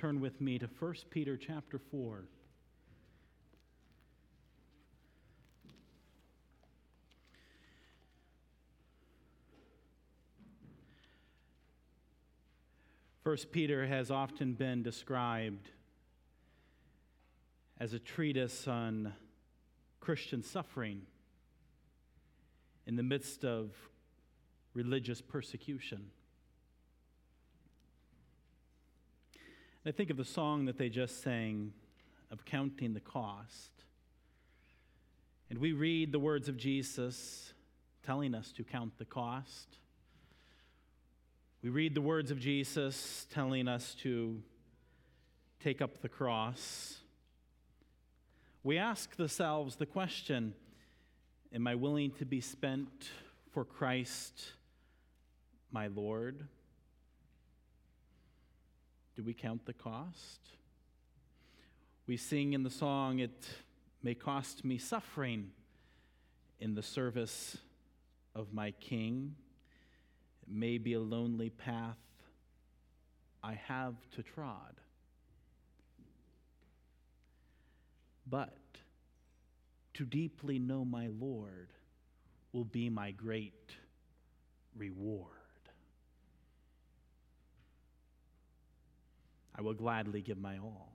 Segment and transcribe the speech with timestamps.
[0.00, 2.24] turn with me to 1 Peter chapter 4.
[13.22, 15.68] First Peter has often been described
[17.78, 19.12] as a treatise on
[20.00, 21.02] Christian suffering
[22.86, 23.72] in the midst of
[24.72, 26.06] religious persecution.
[29.84, 31.72] And I think of the song that they just sang
[32.30, 33.70] of counting the cost.
[35.48, 37.54] And we read the words of Jesus
[38.02, 39.78] telling us to count the cost.
[41.62, 44.42] We read the words of Jesus telling us to
[45.62, 46.98] take up the cross.
[48.62, 50.54] We ask ourselves the question
[51.52, 53.08] Am I willing to be spent
[53.52, 54.52] for Christ,
[55.72, 56.46] my Lord?
[59.20, 60.40] Do we count the cost?
[62.06, 63.46] We sing in the song, It
[64.02, 65.50] may cost me suffering
[66.58, 67.58] in the service
[68.34, 69.34] of my King.
[70.42, 71.98] It may be a lonely path
[73.42, 74.80] I have to trod.
[78.26, 78.56] But
[79.92, 81.68] to deeply know my Lord
[82.54, 83.74] will be my great
[84.74, 85.39] reward.
[89.60, 90.90] I will gladly give my all.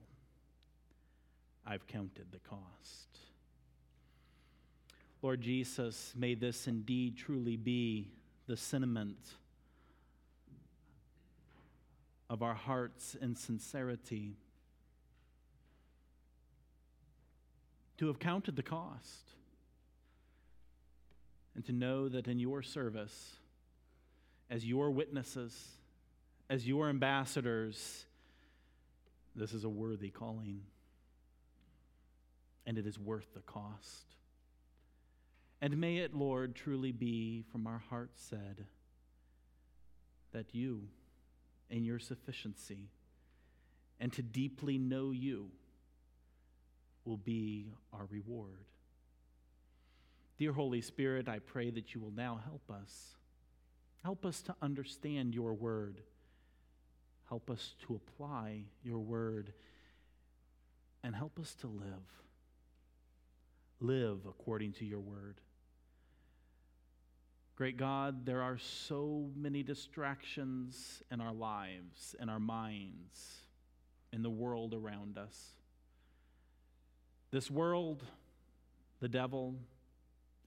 [1.64, 3.20] I've counted the cost.
[5.22, 8.10] Lord Jesus, may this indeed truly be
[8.48, 9.18] the sentiment
[12.28, 14.34] of our hearts in sincerity
[17.98, 19.30] to have counted the cost
[21.54, 23.36] and to know that in your service,
[24.50, 25.68] as your witnesses,
[26.50, 28.06] as your ambassadors,
[29.36, 30.62] this is a worthy calling.
[32.66, 34.16] And it is worth the cost.
[35.60, 38.66] And may it, Lord, truly be from our hearts said
[40.32, 40.88] that you,
[41.70, 42.88] in your sufficiency,
[44.00, 45.50] and to deeply know you,
[47.04, 48.64] will be our reward.
[50.38, 53.14] Dear Holy Spirit, I pray that you will now help us.
[54.02, 56.02] Help us to understand your word.
[57.28, 59.52] Help us to apply your word
[61.02, 62.22] and help us to live.
[63.80, 65.40] Live according to your word.
[67.56, 73.40] Great God, there are so many distractions in our lives, in our minds,
[74.12, 75.52] in the world around us.
[77.30, 78.04] This world,
[79.00, 79.56] the devil,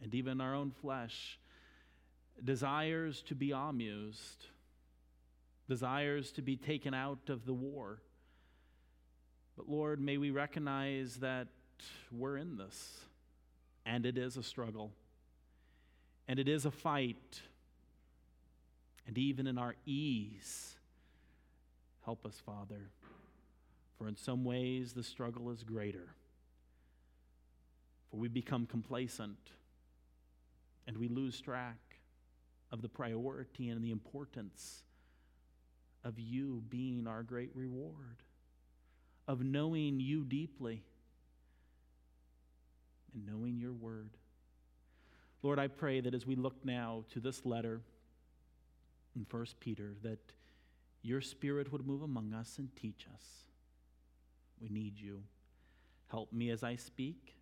[0.02, 1.40] and even our own flesh
[2.44, 4.46] desires to be amused
[5.70, 8.02] desires to be taken out of the war.
[9.56, 11.48] But Lord, may we recognize that
[12.12, 12.98] we're in this,
[13.86, 14.92] and it is a struggle,
[16.28, 17.42] and it is a fight.
[19.08, 20.76] And even in our ease,
[22.04, 22.90] help us, Father,
[23.98, 26.16] for in some ways the struggle is greater.
[28.10, 29.38] For we become complacent
[30.88, 31.78] and we lose track
[32.72, 34.84] of the priority and the importance
[36.04, 38.24] of you being our great reward,
[39.28, 40.84] of knowing you deeply
[43.14, 44.12] and knowing your word.
[45.42, 47.82] Lord, I pray that as we look now to this letter
[49.16, 50.20] in 1 Peter, that
[51.02, 53.24] your spirit would move among us and teach us.
[54.62, 55.24] We need you.
[56.10, 57.36] Help me as I speak.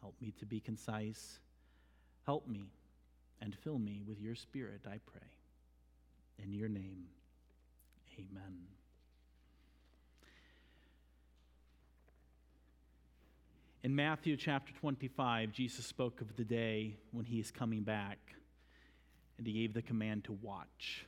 [0.00, 1.38] Help me to be concise.
[2.24, 2.70] Help me
[3.42, 5.28] and fill me with your spirit, I pray.
[6.42, 7.04] In your name.
[8.18, 8.66] Amen.
[13.82, 18.18] In Matthew chapter 25, Jesus spoke of the day when he is coming back,
[19.36, 21.06] and he gave the command to watch.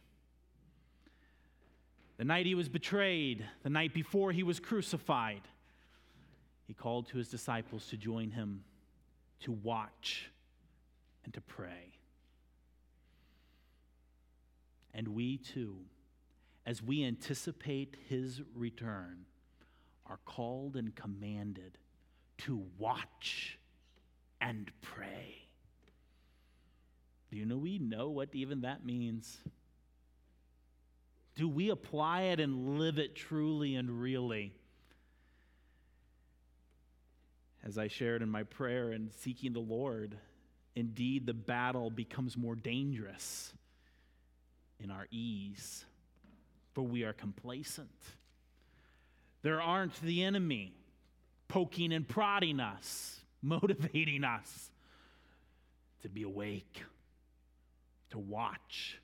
[2.18, 5.42] The night he was betrayed, the night before he was crucified,
[6.66, 8.64] he called to his disciples to join him
[9.40, 10.30] to watch
[11.24, 11.92] and to pray.
[14.92, 15.76] And we too
[16.66, 19.24] as we anticipate his return,
[20.04, 21.78] are called and commanded
[22.38, 23.58] to watch
[24.40, 25.46] and pray.
[27.30, 29.38] Do you know we know what even that means?
[31.36, 34.52] Do we apply it and live it truly and really?
[37.64, 40.16] As I shared in my prayer and seeking the Lord,
[40.74, 43.52] indeed the battle becomes more dangerous
[44.80, 45.84] in our ease
[46.76, 47.88] for we are complacent.
[49.40, 50.74] There aren't the enemy
[51.48, 54.70] poking and prodding us, motivating us
[56.02, 56.82] to be awake,
[58.10, 59.00] to watch,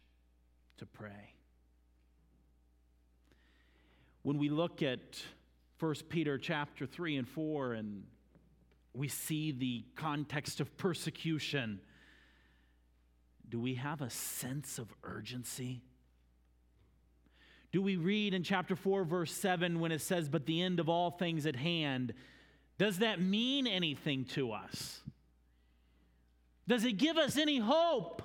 [0.76, 1.32] to pray.
[4.22, 5.22] When we look at
[5.80, 8.02] 1 Peter chapter 3 and 4 and
[8.92, 11.80] we see the context of persecution,
[13.48, 15.80] do we have a sense of urgency?
[17.72, 20.90] Do we read in chapter 4, verse 7, when it says, But the end of
[20.90, 22.12] all things at hand,
[22.76, 25.00] does that mean anything to us?
[26.68, 28.22] Does it give us any hope?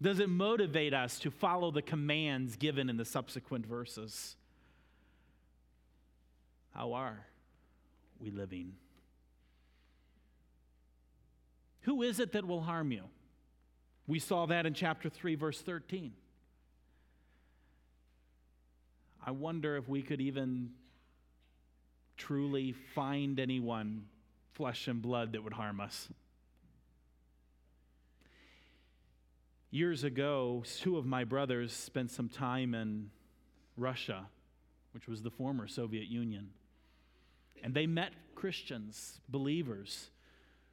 [0.00, 4.36] Does it motivate us to follow the commands given in the subsequent verses?
[6.74, 7.26] How are
[8.20, 8.74] we living?
[11.82, 13.02] Who is it that will harm you?
[14.06, 16.12] We saw that in chapter 3, verse 13.
[19.24, 20.70] I wonder if we could even
[22.16, 24.06] truly find anyone,
[24.52, 26.08] flesh and blood, that would harm us.
[29.70, 33.10] Years ago, two of my brothers spent some time in
[33.76, 34.26] Russia,
[34.92, 36.50] which was the former Soviet Union.
[37.62, 40.10] And they met Christians, believers,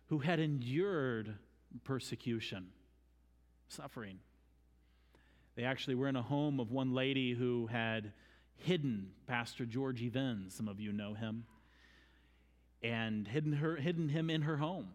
[0.08, 1.36] who had endured
[1.84, 2.70] persecution,
[3.68, 4.18] suffering.
[5.56, 8.12] They actually were in a home of one lady who had
[8.60, 10.56] hidden Pastor Georgi Vins.
[10.56, 11.46] Some of you know him.
[12.82, 14.88] And hidden, her, hidden him in her home.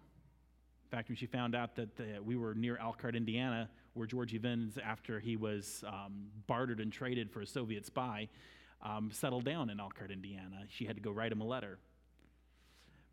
[0.85, 4.39] In fact, when she found out that the, we were near Elkhart, Indiana, where Georgi
[4.39, 8.29] Vins, after he was um, bartered and traded for a Soviet spy,
[8.83, 11.79] um, settled down in Elkhart, Indiana, she had to go write him a letter.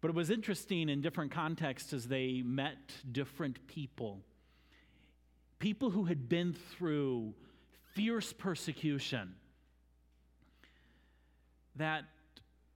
[0.01, 2.77] But it was interesting in different contexts as they met
[3.11, 4.19] different people.
[5.59, 7.35] People who had been through
[7.93, 9.35] fierce persecution
[11.75, 12.03] that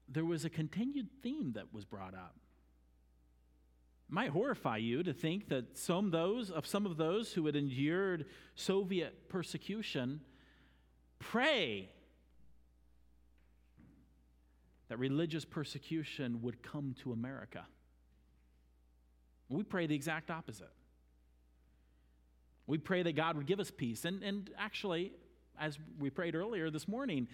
[0.08, 2.36] there was a continued theme that was brought up.
[4.10, 7.56] It might horrify you to think that some those of some of those who had
[7.56, 10.22] endured Soviet persecution
[11.18, 11.90] pray
[14.90, 17.66] that religious persecution would come to America.
[19.50, 20.72] We pray the exact opposite.
[22.68, 24.06] We pray that God would give us peace.
[24.06, 25.14] And, and actually,
[25.60, 27.28] as we prayed earlier this morning,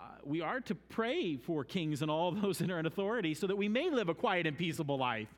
[0.00, 3.68] uh, we are to pray for kings and all those in authority so that we
[3.68, 5.28] may live a quiet and peaceable life.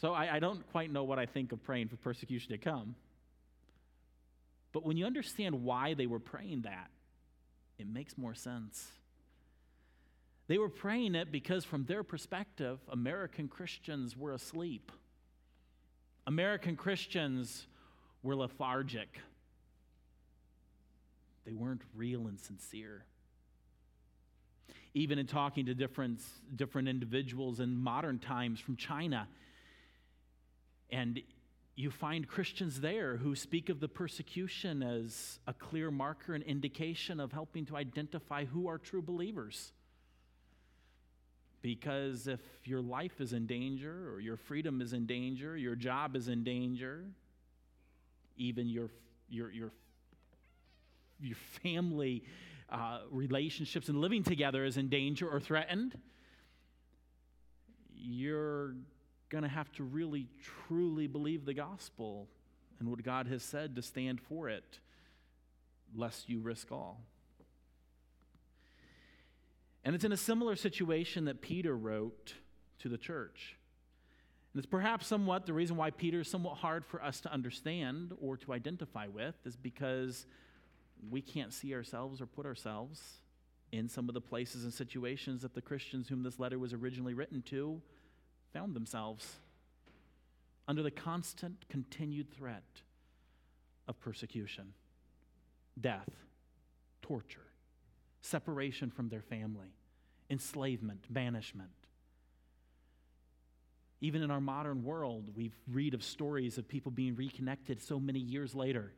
[0.00, 2.96] So I, I don't quite know what I think of praying for persecution to come.
[4.72, 6.90] But when you understand why they were praying that,
[7.78, 8.88] it makes more sense.
[10.48, 14.90] They were praying it because, from their perspective, American Christians were asleep.
[16.26, 17.66] American Christians
[18.22, 19.20] were lethargic.
[21.46, 23.04] They weren't real and sincere
[24.94, 26.20] even in talking to different,
[26.54, 29.28] different individuals in modern times from China.
[30.90, 31.20] And
[31.74, 37.18] you find Christians there who speak of the persecution as a clear marker and indication
[37.18, 39.72] of helping to identify who are true believers.
[41.60, 46.14] Because if your life is in danger, or your freedom is in danger, your job
[46.14, 47.04] is in danger,
[48.36, 48.90] even your,
[49.28, 49.72] your, your,
[51.20, 52.22] your family
[52.70, 55.96] uh, relationships and living together is in danger or threatened,
[57.94, 58.74] you're
[59.28, 60.28] going to have to really,
[60.66, 62.28] truly believe the gospel
[62.78, 64.78] and what God has said to stand for it,
[65.94, 67.00] lest you risk all.
[69.84, 72.34] And it's in a similar situation that Peter wrote
[72.80, 73.56] to the church.
[74.52, 78.12] And it's perhaps somewhat the reason why Peter is somewhat hard for us to understand
[78.20, 80.26] or to identify with, is because
[81.10, 83.00] we can't see ourselves or put ourselves
[83.72, 87.14] in some of the places and situations that the Christians whom this letter was originally
[87.14, 87.80] written to
[88.52, 89.36] found themselves
[90.68, 92.62] under the constant, continued threat
[93.88, 94.72] of persecution,
[95.80, 96.08] death,
[97.02, 97.46] torture,
[98.22, 99.74] separation from their family,
[100.30, 101.70] enslavement, banishment.
[104.00, 108.20] Even in our modern world, we read of stories of people being reconnected so many
[108.20, 108.92] years later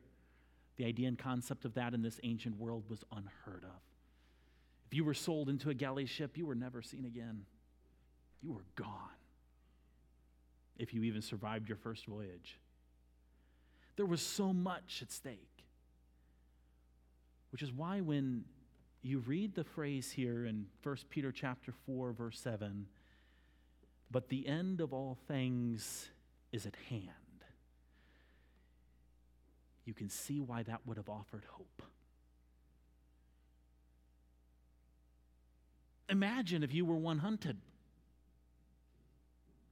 [0.77, 3.81] the idea and concept of that in this ancient world was unheard of.
[4.87, 7.43] If you were sold into a galley ship, you were never seen again.
[8.43, 8.91] You were gone.
[10.79, 12.59] If you even survived your first voyage.
[13.97, 15.65] There was so much at stake.
[17.51, 18.45] Which is why when
[19.03, 22.87] you read the phrase here in 1 Peter chapter 4 verse 7,
[24.11, 26.11] but the end of all things
[26.53, 27.26] is at hand
[29.87, 31.83] you can see why that would have offered hope.
[36.09, 37.57] Imagine if you were one hunted.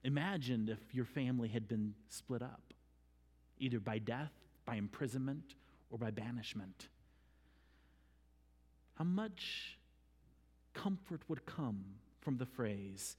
[0.03, 2.73] Imagine if your family had been split up,
[3.59, 4.31] either by death,
[4.65, 5.55] by imprisonment,
[5.89, 6.87] or by banishment.
[8.95, 9.77] How much
[10.73, 11.83] comfort would come
[12.21, 13.15] from the phrase,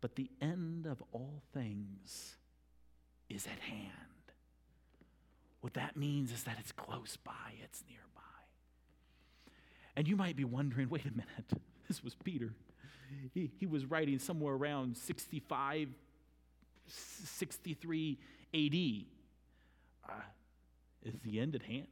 [0.00, 2.36] but the end of all things
[3.28, 4.09] is at hand.
[5.60, 8.00] What that means is that it's close by, it's nearby.
[9.96, 11.52] And you might be wondering wait a minute,
[11.88, 12.54] this was Peter.
[13.34, 15.88] He, he was writing somewhere around 65,
[16.86, 18.18] 63
[18.54, 20.08] AD.
[20.08, 20.22] Uh,
[21.02, 21.88] is the end at hand?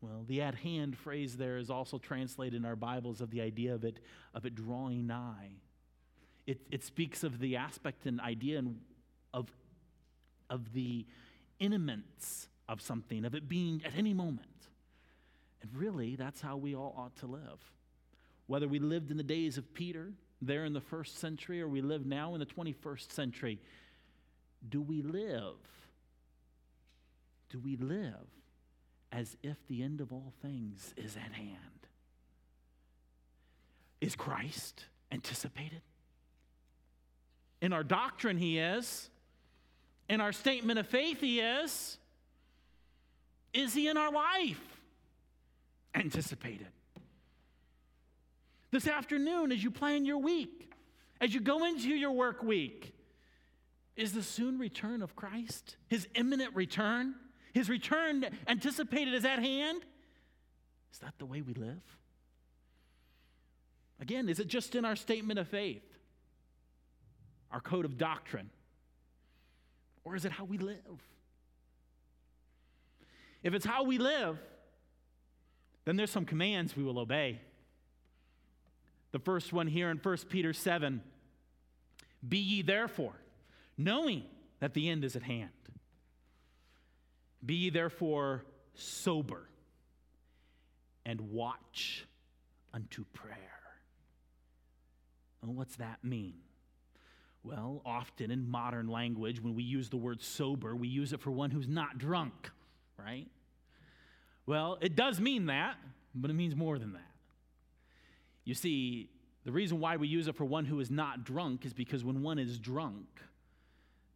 [0.00, 3.74] Well, the at hand phrase there is also translated in our Bibles of the idea
[3.74, 4.00] of it,
[4.34, 5.52] of it drawing nigh.
[6.46, 8.62] It, it speaks of the aspect and idea
[9.32, 9.48] of,
[10.50, 11.06] of the
[11.58, 14.48] imminence of something, of it being at any moment.
[15.62, 17.72] And really, that's how we all ought to live.
[18.46, 21.80] Whether we lived in the days of Peter, there in the first century, or we
[21.80, 23.58] live now in the 21st century,
[24.68, 25.56] do we live?
[27.50, 28.28] Do we live
[29.12, 31.58] as if the end of all things is at hand?
[34.00, 35.82] Is Christ anticipated?
[37.62, 39.08] In our doctrine, he is.
[40.08, 41.96] In our statement of faith, he is.
[43.54, 44.60] Is he in our life?
[45.94, 46.66] Anticipated.
[48.72, 50.72] This afternoon, as you plan your week,
[51.20, 52.92] as you go into your work week,
[53.96, 57.14] is the soon return of Christ, his imminent return,
[57.52, 59.82] his return anticipated is at hand?
[60.92, 61.82] Is that the way we live?
[64.00, 65.84] Again, is it just in our statement of faith,
[67.52, 68.50] our code of doctrine,
[70.02, 70.76] or is it how we live?
[73.44, 74.38] If it's how we live,
[75.84, 77.40] then there's some commands we will obey.
[79.12, 81.00] The first one here in 1 Peter 7
[82.26, 83.14] Be ye therefore,
[83.78, 84.24] knowing
[84.58, 85.50] that the end is at hand.
[87.44, 89.46] Be ye therefore sober
[91.04, 92.06] and watch
[92.72, 93.36] unto prayer.
[95.42, 96.34] And what's that mean?
[97.42, 101.30] Well, often in modern language, when we use the word sober, we use it for
[101.30, 102.50] one who's not drunk,
[102.98, 103.28] right?
[104.46, 105.76] Well, it does mean that,
[106.14, 107.00] but it means more than that.
[108.44, 109.08] You see,
[109.44, 112.22] the reason why we use it for one who is not drunk is because when
[112.22, 113.06] one is drunk,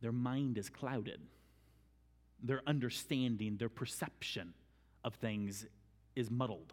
[0.00, 1.20] their mind is clouded
[2.42, 4.54] their understanding, their perception
[5.04, 5.66] of things
[6.14, 6.73] is muddled.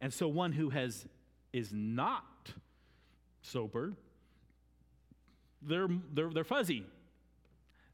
[0.00, 1.06] And so one who has
[1.52, 2.52] is not
[3.42, 3.92] sober,
[5.62, 6.84] they're, they're, they're fuzzy,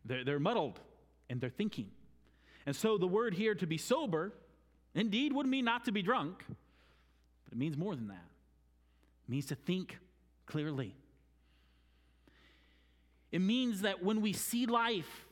[0.05, 0.81] they're, they're muddled,
[1.29, 1.91] and they're thinking.
[2.67, 4.33] And so the word here to be sober,
[4.95, 8.27] indeed, would mean not to be drunk, but it means more than that.
[9.29, 9.99] It means to think
[10.47, 10.95] clearly.
[13.33, 15.27] It means that when we see life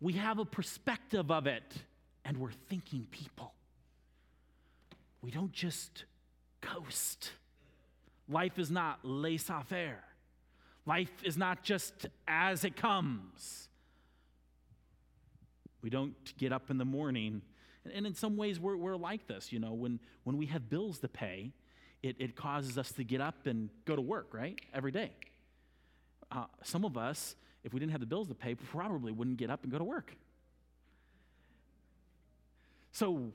[0.00, 1.74] we have a perspective of it,
[2.24, 3.52] and we're thinking people.
[5.22, 6.04] We don't just
[6.60, 7.32] coast.
[8.28, 10.04] Life is not laissez faire.
[10.86, 13.68] Life is not just as it comes.
[15.82, 17.42] We don't get up in the morning,
[17.92, 19.52] and in some ways we're, we're like this.
[19.52, 21.52] You know, when, when we have bills to pay,
[22.02, 24.58] it, it causes us to get up and go to work, right?
[24.72, 25.12] Every day.
[26.30, 29.50] Uh, some of us, if we didn't have the bills to pay, probably wouldn't get
[29.50, 30.14] up and go to work.
[32.92, 33.32] So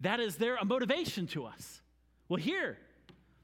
[0.00, 1.80] that is there a motivation to us.
[2.28, 2.78] Well, here,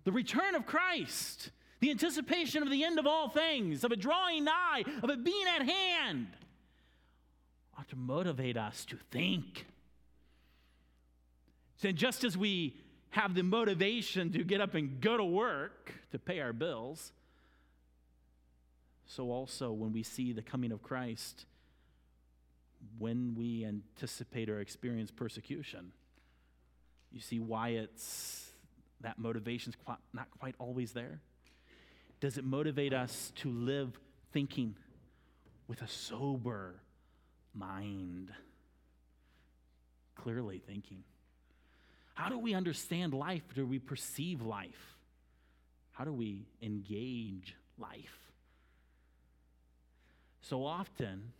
[0.04, 1.50] the return of Christ,
[1.80, 5.46] the anticipation of the end of all things, of a drawing nigh, of it being
[5.54, 6.28] at hand,
[7.78, 9.66] ought to motivate us to think.
[11.80, 12.76] So just as we
[13.08, 17.10] have the motivation to get up and go to work to pay our bills,
[19.06, 21.46] so also when we see the coming of Christ,
[22.98, 25.92] when we anticipate or experience persecution,
[27.10, 28.50] you see why it's
[29.00, 31.22] that motivation's quite, not quite always there?
[32.20, 33.98] Does it motivate us to live
[34.34, 34.74] thinking
[35.66, 36.74] with a sober
[37.54, 38.28] mind?
[40.14, 41.04] Clearly thinking.
[42.20, 43.44] How do we understand life?
[43.54, 44.94] Do we perceive life?
[45.92, 48.18] How do we engage life?
[50.42, 51.32] So often,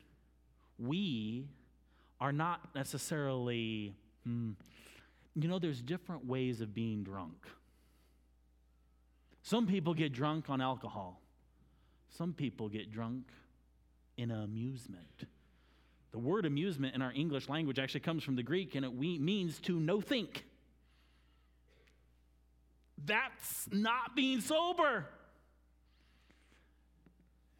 [0.78, 1.44] we
[2.18, 3.94] are not necessarily,
[4.24, 4.52] hmm,
[5.34, 7.46] you know, there's different ways of being drunk.
[9.42, 11.20] Some people get drunk on alcohol,
[12.08, 13.24] some people get drunk
[14.16, 15.26] in amusement.
[16.12, 19.60] The word amusement in our English language actually comes from the Greek and it means
[19.60, 20.46] to no think.
[23.06, 25.06] That's not being sober.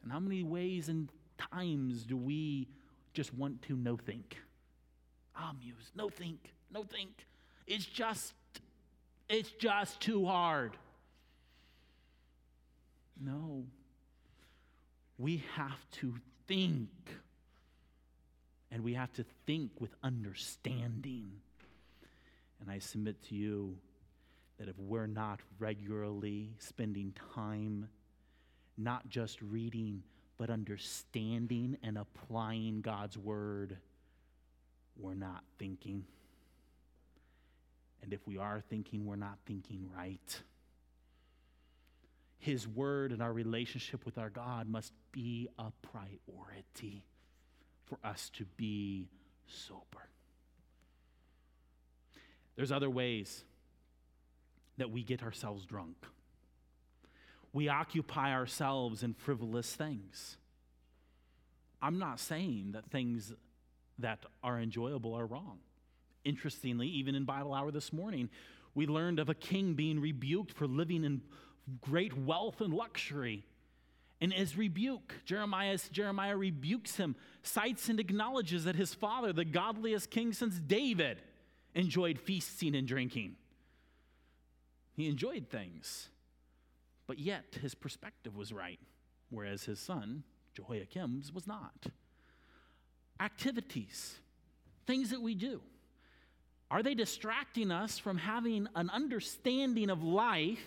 [0.02, 1.10] And how many ways and
[1.52, 2.68] times do we
[3.12, 4.36] just want to no think?
[5.36, 7.26] Ah, muse, no think, no think.
[7.66, 8.34] It's just,
[9.28, 10.76] it's just too hard.
[13.22, 13.64] No.
[15.18, 16.14] We have to
[16.46, 16.88] think.
[18.72, 21.30] And we have to think with understanding.
[22.60, 23.76] And I submit to you
[24.60, 27.88] that if we're not regularly spending time,
[28.76, 30.02] not just reading,
[30.36, 33.78] but understanding and applying God's word,
[34.98, 36.04] we're not thinking.
[38.02, 40.42] And if we are thinking, we're not thinking right.
[42.38, 47.06] His word and our relationship with our God must be a priority
[47.86, 49.08] for us to be
[49.46, 50.10] sober.
[52.56, 53.44] There's other ways
[54.80, 55.96] that we get ourselves drunk.
[57.52, 60.36] We occupy ourselves in frivolous things.
[61.82, 63.32] I'm not saying that things
[63.98, 65.58] that are enjoyable are wrong.
[66.24, 68.30] Interestingly, even in Bible Hour this morning,
[68.74, 71.20] we learned of a king being rebuked for living in
[71.80, 73.44] great wealth and luxury.
[74.20, 80.10] And his rebuke, Jeremiah, Jeremiah rebukes him, cites and acknowledges that his father, the godliest
[80.10, 81.20] king since David,
[81.74, 83.36] enjoyed feasting and drinking.
[85.00, 86.10] He enjoyed things,
[87.06, 88.78] but yet his perspective was right,
[89.30, 91.86] whereas his son, Jehoiakim's, was not.
[93.18, 94.18] Activities,
[94.86, 95.62] things that we do,
[96.70, 100.66] are they distracting us from having an understanding of life,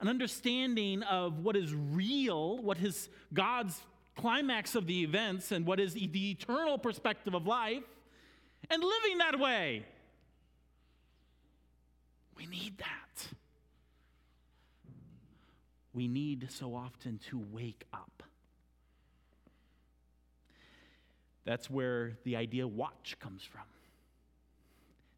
[0.00, 3.80] an understanding of what is real, what is God's
[4.16, 7.84] climax of the events, and what is the eternal perspective of life,
[8.68, 9.86] and living that way?
[12.36, 13.28] We need that.
[15.94, 18.22] We need so often to wake up.
[21.44, 23.62] That's where the idea watch comes from.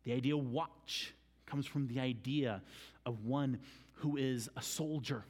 [0.05, 1.15] The idea watch
[1.47, 2.63] comes from the idea
[3.07, 3.59] of one
[3.95, 5.25] who is a soldier,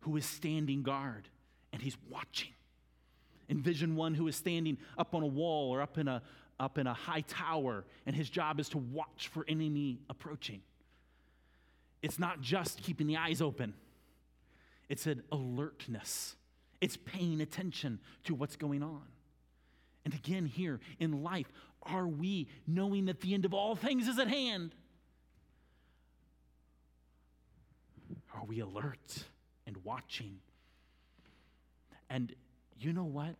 [0.00, 1.28] who is standing guard,
[1.72, 2.52] and he's watching.
[3.48, 6.22] Envision one who is standing up on a wall or up in a,
[6.58, 10.60] up in a high tower, and his job is to watch for enemy approaching.
[12.02, 13.74] It's not just keeping the eyes open,
[14.88, 16.36] it's an alertness,
[16.80, 19.02] it's paying attention to what's going on.
[20.04, 21.50] And again, here in life,
[21.82, 24.74] are we knowing that the end of all things is at hand?
[28.34, 29.24] Are we alert
[29.66, 30.38] and watching?
[32.10, 32.34] And
[32.78, 33.36] you know what?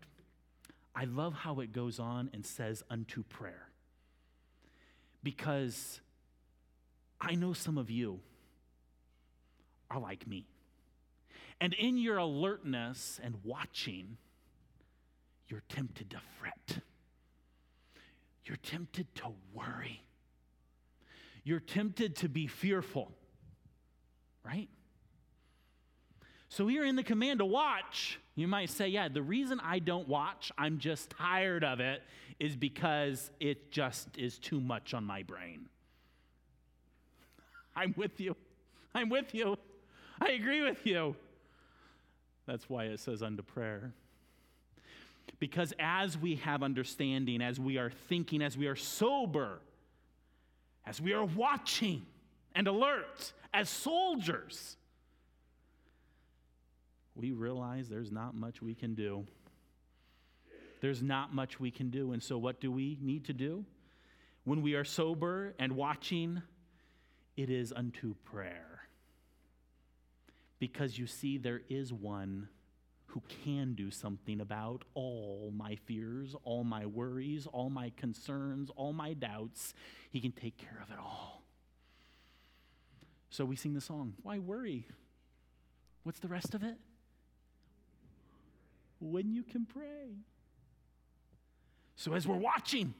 [0.94, 3.68] I love how it goes on and says, unto prayer.
[5.22, 6.00] Because
[7.20, 8.20] I know some of you
[9.90, 10.46] are like me.
[11.60, 14.16] And in your alertness and watching,
[15.48, 16.78] you're tempted to fret.
[18.44, 20.02] You're tempted to worry.
[21.44, 23.12] You're tempted to be fearful,
[24.44, 24.68] right?
[26.48, 30.08] So, here in the command to watch, you might say, yeah, the reason I don't
[30.08, 32.02] watch, I'm just tired of it,
[32.38, 35.68] is because it just is too much on my brain.
[37.76, 38.36] I'm with you.
[38.94, 39.56] I'm with you.
[40.20, 41.16] I agree with you.
[42.46, 43.92] That's why it says unto prayer.
[45.38, 49.60] Because as we have understanding, as we are thinking, as we are sober,
[50.86, 52.04] as we are watching
[52.54, 54.76] and alert, as soldiers,
[57.14, 59.24] we realize there's not much we can do.
[60.80, 62.12] There's not much we can do.
[62.12, 63.64] And so, what do we need to do?
[64.44, 66.42] When we are sober and watching,
[67.36, 68.73] it is unto prayer.
[70.58, 72.48] Because you see, there is one
[73.06, 78.92] who can do something about all my fears, all my worries, all my concerns, all
[78.92, 79.72] my doubts.
[80.10, 81.42] He can take care of it all.
[83.30, 84.86] So we sing the song, Why Worry?
[86.02, 86.76] What's the rest of it?
[89.00, 90.18] When you can pray.
[91.96, 92.94] So as we're watching,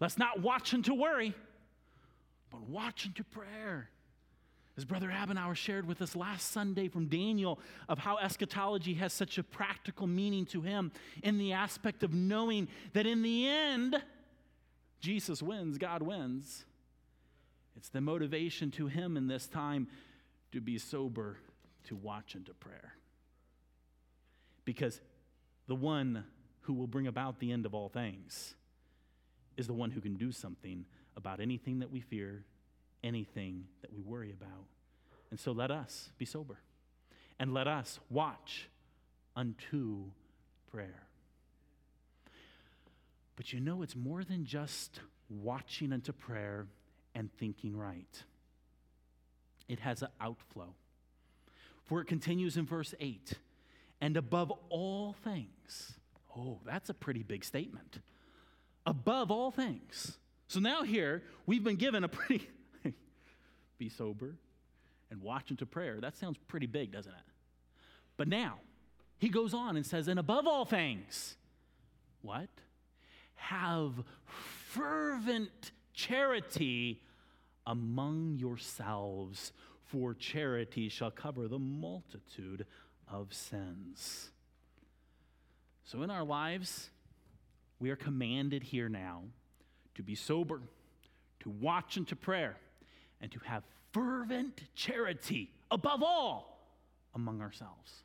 [0.00, 1.34] let's not watch into worry,
[2.50, 3.88] but watch into prayer.
[4.76, 7.58] As Brother Abenauer shared with us last Sunday from Daniel,
[7.88, 12.68] of how eschatology has such a practical meaning to him in the aspect of knowing
[12.94, 14.02] that in the end,
[15.00, 16.64] Jesus wins, God wins.
[17.76, 19.88] It's the motivation to him in this time
[20.52, 21.38] to be sober,
[21.84, 22.94] to watch, and to prayer.
[24.64, 25.00] Because
[25.66, 26.24] the one
[26.62, 28.54] who will bring about the end of all things
[29.56, 32.44] is the one who can do something about anything that we fear
[33.02, 34.66] anything that we worry about.
[35.30, 36.58] And so let us be sober
[37.38, 38.68] and let us watch
[39.34, 40.04] unto
[40.70, 41.06] prayer.
[43.36, 46.66] But you know, it's more than just watching unto prayer
[47.14, 48.22] and thinking right,
[49.68, 50.74] it has an outflow.
[51.84, 53.32] For it continues in verse 8
[54.00, 55.94] and above all things.
[56.36, 58.00] Oh, that's a pretty big statement.
[58.86, 60.18] Above all things.
[60.48, 62.48] So now here, we've been given a pretty,
[63.82, 64.36] be sober
[65.10, 65.98] and watch into prayer.
[66.00, 67.32] That sounds pretty big, doesn't it?
[68.16, 68.58] But now,
[69.18, 71.36] he goes on and says, and above all things,
[72.20, 72.48] what?
[73.34, 73.92] Have
[74.24, 77.02] fervent charity
[77.66, 79.52] among yourselves,
[79.86, 82.64] for charity shall cover the multitude
[83.10, 84.30] of sins.
[85.84, 86.90] So, in our lives,
[87.80, 89.24] we are commanded here now
[89.96, 90.62] to be sober,
[91.40, 92.56] to watch into prayer,
[93.22, 96.58] and to have fervent charity above all
[97.14, 98.02] among ourselves.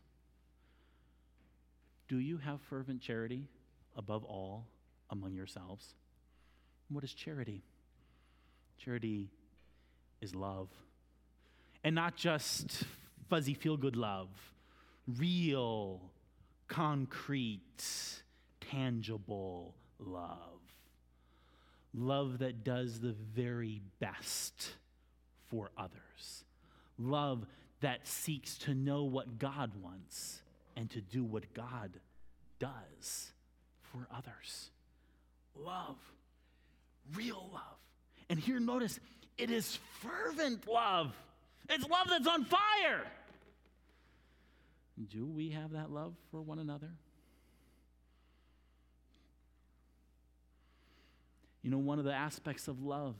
[2.07, 3.47] Do you have fervent charity
[3.97, 4.67] above all
[5.09, 5.95] among yourselves?
[6.89, 7.63] What is charity?
[8.77, 9.29] Charity
[10.21, 10.69] is love.
[11.83, 12.83] And not just
[13.29, 14.29] fuzzy feel good love,
[15.17, 16.01] real,
[16.67, 18.21] concrete,
[18.61, 20.31] tangible love.
[21.93, 24.75] Love that does the very best
[25.49, 26.43] for others.
[26.97, 27.45] Love
[27.81, 30.41] that seeks to know what God wants
[30.75, 31.91] and to do what God
[32.59, 33.31] does
[33.91, 34.69] for others.
[35.55, 35.97] Love,
[37.15, 37.63] real love.
[38.29, 38.99] And here, notice,
[39.37, 41.15] it is fervent love.
[41.69, 43.05] It's love that's on fire.
[45.11, 46.89] Do we have that love for one another?
[51.61, 53.15] You know, one of the aspects of love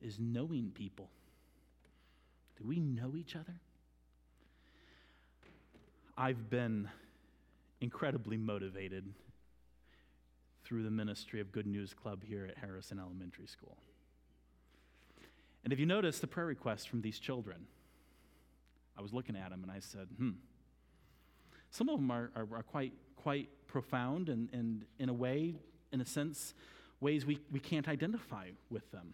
[0.00, 1.08] is knowing people.
[2.58, 3.60] Do we know each other?
[6.16, 6.88] I've been
[7.80, 9.12] incredibly motivated
[10.64, 13.76] through the ministry of Good News Club here at Harrison Elementary School.
[15.62, 17.66] And if you notice the prayer requests from these children,
[18.96, 20.30] I was looking at them and I said, hmm.
[21.70, 25.56] Some of them are, are, are quite, quite profound and, and, in a way,
[25.92, 26.54] in a sense,
[27.00, 29.12] ways we, we can't identify with them.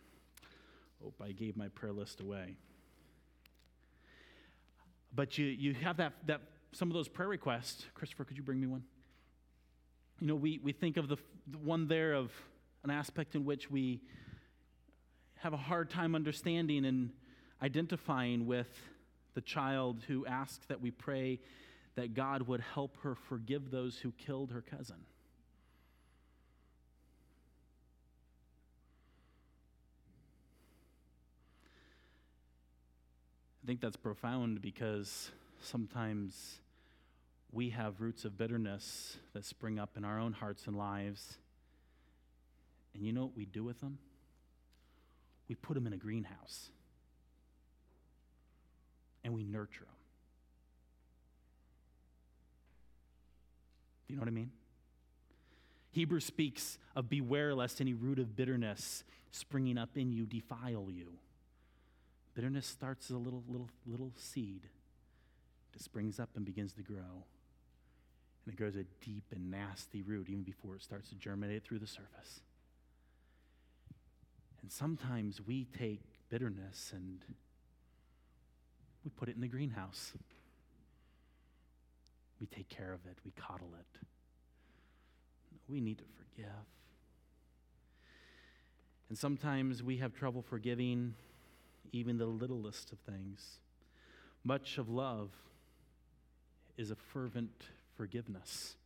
[1.02, 2.56] Hope I gave my prayer list away.
[5.14, 6.40] But you, you have that, that
[6.72, 7.84] some of those prayer requests.
[7.94, 8.82] Christopher, could you bring me one?
[10.20, 12.32] You know, we, we think of the, the one there of
[12.84, 14.00] an aspect in which we
[15.38, 17.10] have a hard time understanding and
[17.60, 18.68] identifying with
[19.34, 21.40] the child who asks that we pray
[21.94, 24.96] that God would help her forgive those who killed her cousin.
[33.72, 35.30] Think that's profound because
[35.62, 36.60] sometimes
[37.52, 41.38] we have roots of bitterness that spring up in our own hearts and lives.
[42.92, 43.96] And you know what we do with them?
[45.48, 46.68] We put them in a greenhouse
[49.24, 49.94] and we nurture them.
[54.06, 54.50] Do you know what I mean?
[55.92, 61.14] Hebrews speaks of beware lest any root of bitterness springing up in you defile you.
[62.34, 64.62] Bitterness starts as a little, little, little seed
[65.72, 67.24] that springs up and begins to grow.
[68.44, 71.78] And it grows a deep and nasty root even before it starts to germinate through
[71.78, 72.40] the surface.
[74.62, 77.20] And sometimes we take bitterness and
[79.04, 80.12] we put it in the greenhouse.
[82.40, 84.00] We take care of it, we coddle it.
[85.68, 86.48] We need to forgive.
[89.08, 91.14] And sometimes we have trouble forgiving
[91.90, 93.58] even the littlest of things.
[94.44, 95.30] Much of love
[96.76, 98.76] is a fervent forgiveness.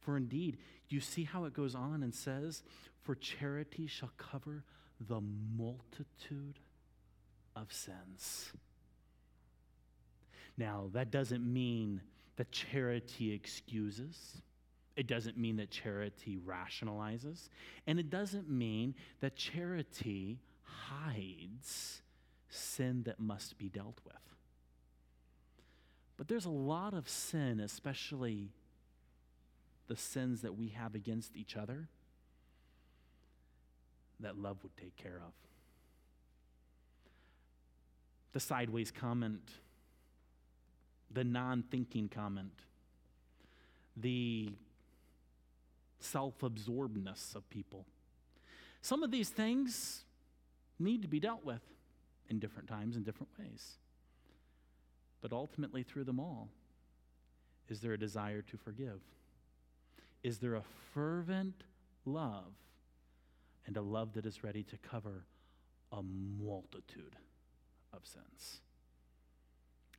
[0.00, 2.62] For indeed, you see how it goes on and says,
[3.02, 4.64] For charity shall cover
[5.00, 5.20] the
[5.56, 6.58] multitude
[7.54, 8.52] of sins.
[10.56, 12.00] Now, that doesn't mean
[12.36, 14.42] that charity excuses.
[14.96, 17.48] It doesn't mean that charity rationalizes.
[17.86, 22.02] And it doesn't mean that charity hides
[22.48, 24.16] sin that must be dealt with.
[26.16, 28.48] But there's a lot of sin, especially
[29.86, 31.88] the sins that we have against each other,
[34.20, 35.32] that love would take care of.
[38.32, 39.50] The sideways comment,
[41.10, 42.52] the non thinking comment,
[43.96, 44.50] the
[46.00, 47.86] self absorbedness of people.
[48.82, 50.04] Some of these things
[50.78, 51.62] need to be dealt with
[52.28, 53.76] in different times in different ways.
[55.20, 56.48] But ultimately, through them all,
[57.68, 59.00] is there a desire to forgive?
[60.22, 60.62] Is there a
[60.94, 61.64] fervent
[62.04, 62.54] love
[63.66, 65.24] and a love that is ready to cover
[65.92, 67.16] a multitude
[67.92, 68.60] of sins?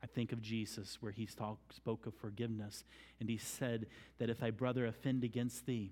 [0.02, 2.86] I think of Jesus where he talk, spoke of forgiveness
[3.20, 3.88] and he said
[4.18, 5.92] that if thy brother offend against thee,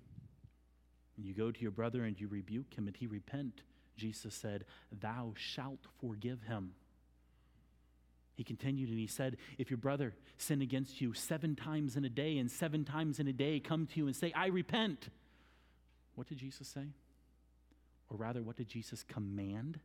[1.17, 3.61] and you go to your brother and you rebuke him and he repent,
[3.97, 6.71] Jesus said, Thou shalt forgive him.
[8.35, 12.09] He continued and he said, If your brother sin against you seven times in a
[12.09, 15.09] day and seven times in a day come to you and say, I repent,
[16.13, 16.85] what did Jesus say?
[18.09, 19.79] Or rather, what did Jesus command?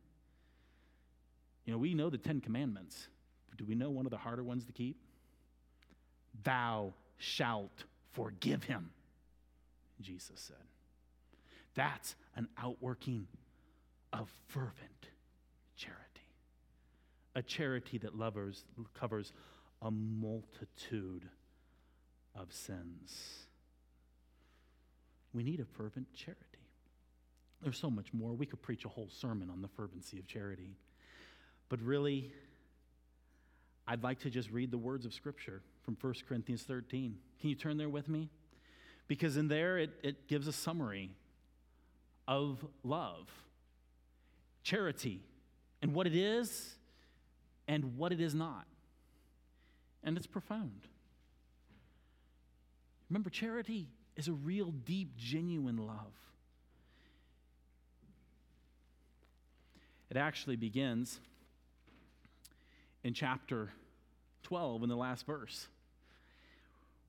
[1.65, 3.07] You know, we know the Ten Commandments,
[3.49, 4.97] but do we know one of the harder ones to keep?
[6.43, 8.91] Thou shalt forgive him,
[9.99, 10.57] Jesus said.
[11.75, 13.27] That's an outworking
[14.13, 15.09] of fervent
[15.75, 15.99] charity.
[17.35, 19.33] A charity that lovers, covers
[19.81, 21.27] a multitude
[22.35, 23.47] of sins.
[25.33, 26.39] We need a fervent charity.
[27.61, 28.33] There's so much more.
[28.33, 30.75] We could preach a whole sermon on the fervency of charity.
[31.69, 32.31] But really,
[33.87, 37.17] I'd like to just read the words of Scripture from 1 Corinthians 13.
[37.39, 38.29] Can you turn there with me?
[39.07, 41.11] Because in there, it, it gives a summary
[42.27, 43.27] of love,
[44.63, 45.21] charity,
[45.81, 46.75] and what it is
[47.67, 48.65] and what it is not.
[50.03, 50.87] And it's profound.
[53.09, 56.13] Remember, charity is a real, deep, genuine love.
[60.09, 61.19] It actually begins
[63.03, 63.69] in chapter
[64.43, 65.67] 12 in the last verse,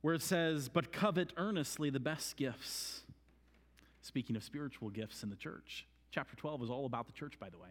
[0.01, 3.03] where it says, But covet earnestly the best gifts
[4.05, 7.49] Speaking of spiritual gifts in the church, chapter 12 is all about the church, by
[7.49, 7.67] the way.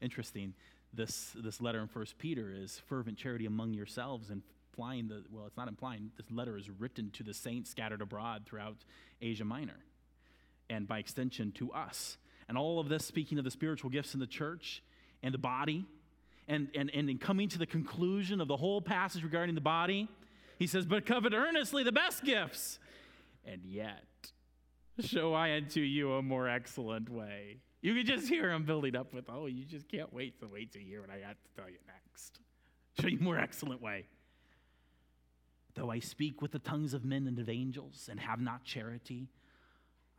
[0.00, 0.52] Interesting.
[0.92, 5.46] This, this letter in First Peter is fervent charity among yourselves and implying the, well,
[5.46, 8.78] it's not implying, this letter is written to the saints scattered abroad throughout
[9.22, 9.78] Asia Minor
[10.68, 12.16] and by extension to us.
[12.48, 14.82] And all of this speaking of the spiritual gifts in the church
[15.22, 15.86] and the body.
[16.48, 20.08] And, and, and in coming to the conclusion of the whole passage regarding the body,
[20.58, 22.80] he says, But covet earnestly the best gifts.
[23.46, 24.32] And yet,
[25.00, 27.58] show I unto you a more excellent way.
[27.80, 30.72] You can just hear him building up with, oh, you just can't wait to wait
[30.72, 32.40] to hear what I got to tell you next.
[33.00, 34.06] Show you a more excellent way.
[35.74, 39.28] Though I speak with the tongues of men and of angels and have not charity,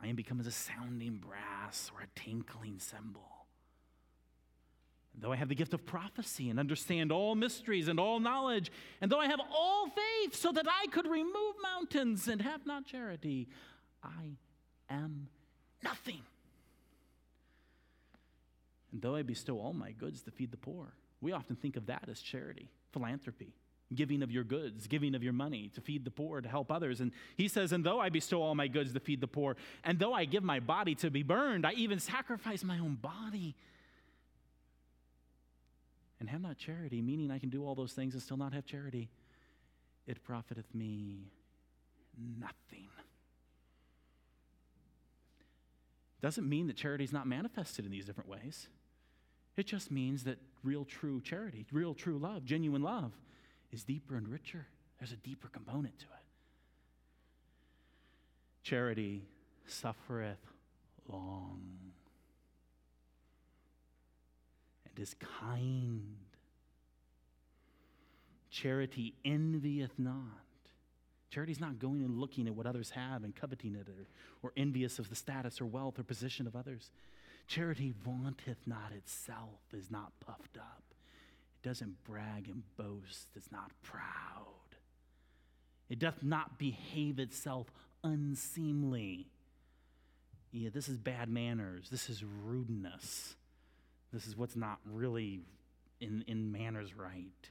[0.02, 3.46] I am become as a sounding brass or a tinkling cymbal.
[5.16, 9.10] though I have the gift of prophecy and understand all mysteries and all knowledge, and
[9.10, 13.48] though I have all faith so that I could remove mountains and have not charity,
[14.02, 14.36] I
[14.90, 15.28] am
[15.82, 16.20] nothing.
[18.92, 21.86] And though I bestow all my goods to feed the poor, we often think of
[21.86, 23.54] that as charity, philanthropy,
[23.94, 27.00] giving of your goods, giving of your money to feed the poor, to help others.
[27.00, 29.98] And he says, And though I bestow all my goods to feed the poor, and
[29.98, 33.54] though I give my body to be burned, I even sacrifice my own body
[36.20, 38.64] and have not charity, meaning I can do all those things and still not have
[38.64, 39.10] charity,
[40.06, 41.32] it profiteth me
[42.38, 42.88] nothing.
[46.24, 48.68] Doesn't mean that charity is not manifested in these different ways.
[49.58, 53.12] It just means that real, true charity, real, true love, genuine love,
[53.70, 54.66] is deeper and richer.
[54.98, 56.24] There's a deeper component to it.
[58.62, 59.26] Charity
[59.66, 60.38] suffereth
[61.06, 61.60] long
[64.88, 66.16] and is kind.
[68.48, 70.43] Charity envieth not.
[71.34, 74.06] Charity's not going and looking at what others have and coveting it or,
[74.40, 76.90] or envious of the status or wealth or position of others.
[77.48, 80.84] Charity vaunteth not itself, is not puffed up.
[81.60, 84.44] It doesn't brag and boast, it's not proud.
[85.90, 87.66] It doth not behave itself
[88.04, 89.26] unseemly.
[90.52, 91.88] Yeah, this is bad manners.
[91.90, 93.34] This is rudeness.
[94.12, 95.40] This is what's not really
[96.00, 97.50] in, in manners right.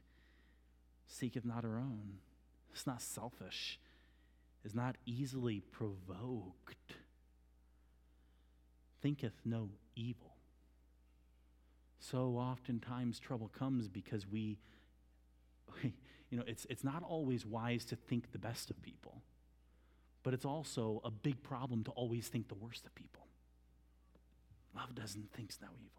[1.07, 2.19] Seeketh not her own.
[2.73, 3.79] It's not selfish,
[4.65, 6.95] is not easily provoked,
[9.01, 10.33] thinketh no evil.
[11.99, 14.57] So oftentimes trouble comes because we,
[15.83, 19.21] you know, it's, it's not always wise to think the best of people,
[20.23, 23.27] but it's also a big problem to always think the worst of people.
[24.75, 25.89] Love doesn't think no evil.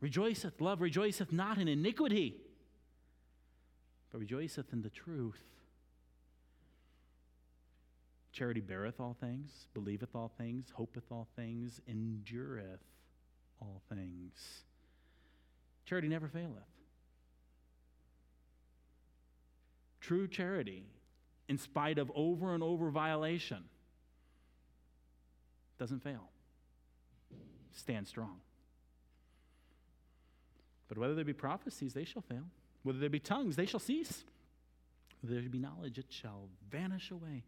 [0.00, 2.36] Rejoiceth, love rejoiceth not in iniquity
[4.10, 5.42] but rejoiceth in the truth.
[8.32, 12.84] Charity beareth all things, believeth all things, hopeth all things, endureth
[13.60, 14.62] all things.
[15.86, 16.64] Charity never faileth.
[20.06, 20.84] true charity,
[21.48, 23.64] in spite of over and over violation,
[25.80, 26.30] doesn't fail.
[27.72, 28.38] Stand strong.
[30.86, 32.44] But whether there be prophecies, they shall fail.
[32.86, 34.22] Whether there be tongues, they shall cease.
[35.20, 37.42] Whether there be knowledge, it shall vanish away.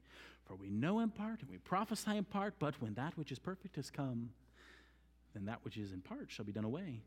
[0.45, 3.39] For we know in part and we prophesy in part, but when that which is
[3.39, 4.31] perfect has come,
[5.35, 7.03] then that which is in part shall be done away.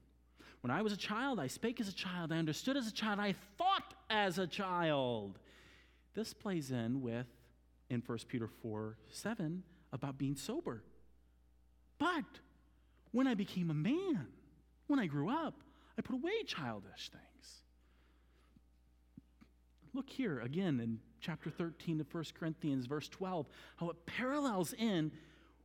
[0.62, 3.20] When I was a child, I spake as a child, I understood as a child,
[3.20, 5.38] I thought as a child.
[6.14, 7.28] This plays in with,
[7.90, 10.84] in 1 Peter 4 7, about being sober.
[12.00, 12.24] But
[13.12, 14.28] when I became a man,
[14.88, 15.56] when I grew up,
[15.98, 17.64] I put away childish things.
[19.94, 25.12] Look here again in chapter 13 of 1 Corinthians, verse 12, how it parallels in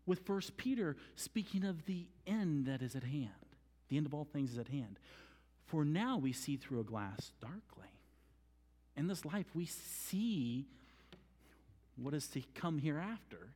[0.05, 3.31] with 1 Peter speaking of the end that is at hand.
[3.89, 4.99] The end of all things is at hand.
[5.67, 7.89] For now we see through a glass darkly.
[8.97, 10.67] In this life, we see
[11.97, 13.55] what is to come hereafter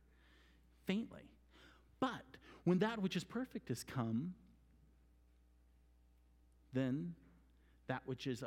[0.85, 1.31] faintly.
[1.99, 2.23] But
[2.63, 4.35] when that which is perfect has come,
[6.73, 7.15] then
[7.87, 8.43] that which is,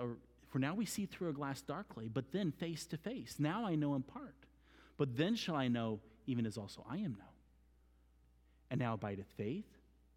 [0.54, 3.34] for now we see through a glass darkly, but then face to face.
[3.40, 4.36] Now I know in part,
[4.96, 7.34] but then shall I know even as also I am known.
[8.70, 9.66] And now abideth faith,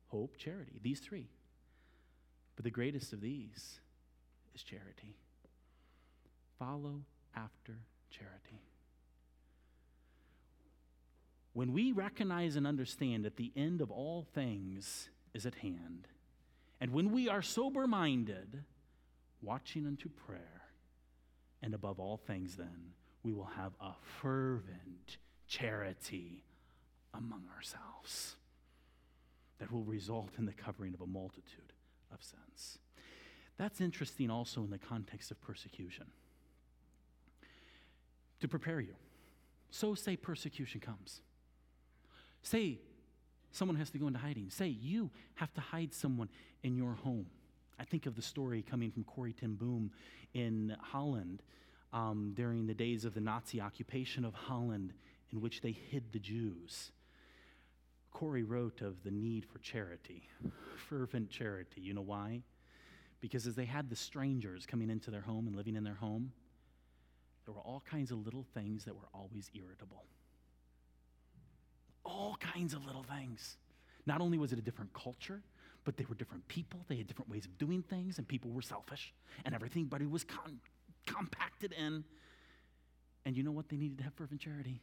[0.10, 1.26] hope, charity, these three.
[2.56, 3.80] But the greatest of these
[4.54, 5.16] is charity.
[6.60, 7.02] Follow
[7.36, 7.74] after
[8.12, 8.62] charity.
[11.54, 16.08] When we recognize and understand that the end of all things is at hand,
[16.80, 18.64] and when we are sober minded,
[19.42, 20.62] watching unto prayer,
[21.62, 26.44] and above all things, then, we will have a fervent charity
[27.14, 28.36] among ourselves
[29.60, 31.74] that will result in the covering of a multitude
[32.14, 32.78] of sins.
[33.58, 36.06] That's interesting also in the context of persecution.
[38.42, 38.94] To prepare you.
[39.72, 41.22] So, say persecution comes.
[42.44, 42.80] Say
[43.52, 44.52] someone has to go into hiding.
[44.52, 46.30] Say you have to hide someone
[46.64, 47.26] in your home.
[47.80, 49.92] I think of the story coming from Corrie ten Boom
[50.34, 51.44] in Holland
[51.94, 54.94] um, during the days of the Nazi occupation of Holland,
[55.32, 56.92] in which they hid the Jews.
[58.12, 60.28] Corrie wrote of the need for charity,
[60.90, 61.82] fervent charity.
[61.82, 62.42] You know why?
[63.22, 66.32] Because as they had the strangers coming into their home and living in their home,
[67.46, 70.04] there were all kinds of little things that were always irritable.
[72.04, 73.58] All kinds of little things.
[74.06, 75.42] Not only was it a different culture,
[75.88, 76.82] but they were different people.
[76.90, 79.14] They had different ways of doing things, and people were selfish,
[79.46, 80.60] and everybody was con-
[81.06, 82.04] compacted in.
[83.26, 83.70] And you know what?
[83.70, 84.82] They needed to have fervent charity.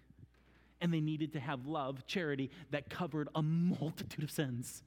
[0.80, 4.82] And they needed to have love, charity, that covered a multitude of sins.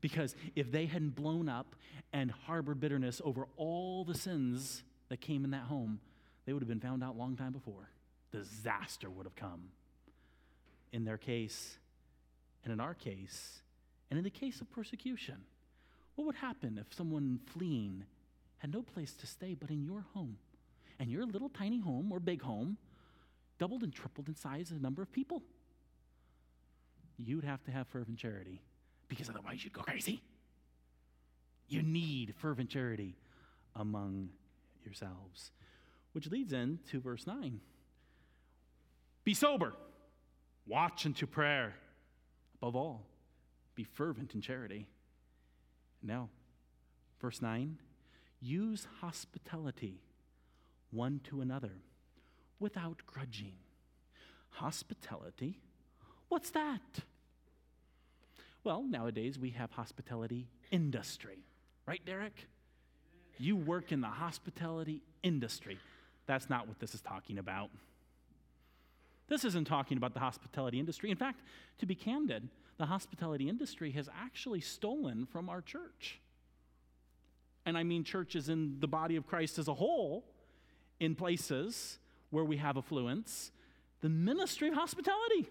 [0.00, 1.74] Because if they hadn't blown up
[2.12, 5.98] and harbored bitterness over all the sins that came in that home,
[6.46, 7.90] they would have been found out long time before.
[8.30, 9.70] Disaster would have come.
[10.92, 11.78] In their case,
[12.62, 13.61] and in our case,
[14.12, 15.36] and in the case of persecution,
[16.16, 18.04] what would happen if someone fleeing
[18.58, 20.36] had no place to stay but in your home?
[21.00, 22.76] And your little tiny home or big home
[23.58, 25.42] doubled and tripled in size the number of people.
[27.16, 28.60] You'd have to have fervent charity
[29.08, 30.20] because otherwise you'd go crazy.
[31.68, 33.16] You need fervent charity
[33.74, 34.28] among
[34.84, 35.52] yourselves.
[36.12, 37.60] Which leads into verse 9.
[39.24, 39.72] Be sober,
[40.66, 41.72] watch unto prayer.
[42.60, 43.06] Above all,
[43.74, 44.86] be fervent in charity.
[46.02, 46.28] Now,
[47.20, 47.78] verse 9
[48.40, 50.00] use hospitality
[50.90, 51.72] one to another
[52.58, 53.54] without grudging.
[54.50, 55.58] Hospitality?
[56.28, 56.80] What's that?
[58.64, 61.38] Well, nowadays we have hospitality industry.
[61.86, 62.46] Right, Derek?
[63.38, 65.78] You work in the hospitality industry.
[66.26, 67.70] That's not what this is talking about.
[69.28, 71.10] This isn't talking about the hospitality industry.
[71.10, 71.40] In fact,
[71.78, 72.48] to be candid,
[72.82, 76.18] the hospitality industry has actually stolen from our church.
[77.64, 80.24] And I mean churches in the body of Christ as a whole,
[80.98, 81.98] in places
[82.30, 83.52] where we have affluence,
[84.00, 85.46] the ministry of hospitality.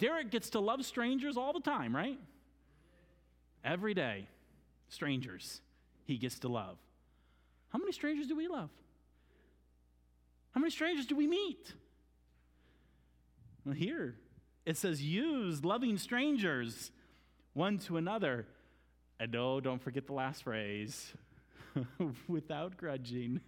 [0.00, 2.18] Derek gets to love strangers all the time, right?
[3.64, 4.26] Every day,
[4.88, 5.60] strangers
[6.06, 6.76] he gets to love.
[7.68, 8.70] How many strangers do we love?
[10.56, 11.72] How many strangers do we meet?
[13.64, 14.16] Well, here,
[14.66, 16.90] it says, use loving strangers
[17.52, 18.46] one to another.
[19.20, 21.12] And oh, don't forget the last phrase
[22.28, 23.40] without grudging.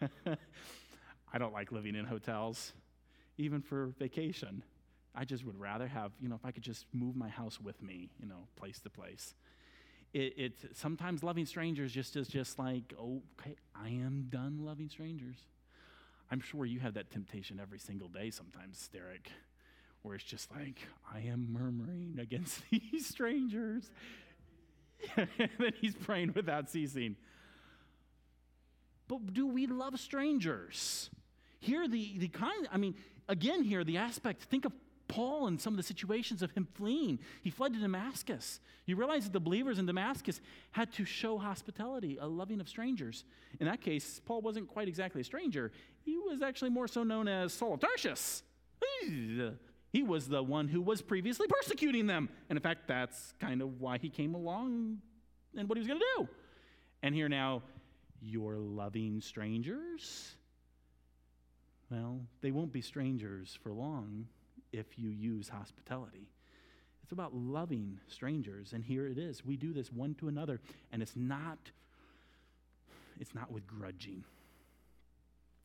[0.26, 2.72] I don't like living in hotels,
[3.38, 4.62] even for vacation.
[5.14, 7.80] I just would rather have, you know, if I could just move my house with
[7.82, 9.34] me, you know, place to place.
[10.12, 15.38] It, it sometimes loving strangers just is just like, okay, I am done loving strangers.
[16.30, 19.30] I'm sure you have that temptation every single day sometimes, Derek,
[20.04, 23.90] where it's just like, I am murmuring against these strangers.
[25.16, 25.28] and
[25.58, 27.16] then he's praying without ceasing.
[29.08, 31.10] But do we love strangers?
[31.58, 32.94] Here, the, the kind, I mean,
[33.28, 34.72] again, here, the aspect, think of
[35.08, 37.18] Paul and some of the situations of him fleeing.
[37.42, 38.60] He fled to Damascus.
[38.84, 40.40] You realize that the believers in Damascus
[40.72, 43.24] had to show hospitality, a loving of strangers.
[43.58, 45.72] In that case, Paul wasn't quite exactly a stranger.
[46.02, 48.42] He was actually more so known as Saul of Tarsus.
[49.94, 52.28] He was the one who was previously persecuting them.
[52.48, 54.98] And in fact, that's kind of why he came along
[55.56, 56.28] and what he was going to do.
[57.04, 57.62] And here now,
[58.20, 60.34] you're loving strangers?
[61.92, 64.26] Well, they won't be strangers for long
[64.72, 66.26] if you use hospitality.
[67.04, 69.44] It's about loving strangers, and here it is.
[69.44, 71.58] We do this one to another, and it's not
[73.20, 74.24] it's not with grudging.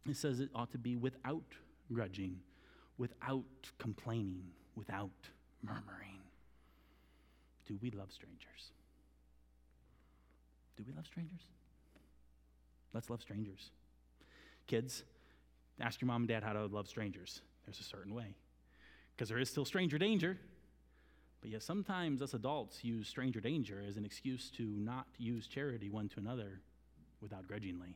[0.07, 1.55] It says it ought to be without
[1.91, 2.41] grudging,
[2.99, 3.43] without
[3.79, 4.43] complaining,
[4.75, 5.09] without
[5.63, 6.21] murmuring.
[7.65, 8.71] Do we love strangers?
[10.77, 11.41] Do we love strangers?
[12.93, 13.71] Let's love strangers.
[14.67, 15.03] Kids,
[15.79, 17.41] ask your mom and dad how to love strangers.
[17.65, 18.35] There's a certain way
[19.15, 20.37] because there is still stranger danger.
[21.41, 25.89] But yet, sometimes us adults use stranger danger as an excuse to not use charity
[25.89, 26.59] one to another
[27.21, 27.95] without grudgingly.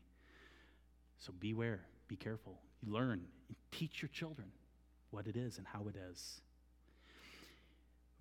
[1.19, 2.57] So beware, be careful.
[2.87, 3.25] Learn
[3.73, 4.47] teach your children
[5.13, 6.41] what it is and how it is.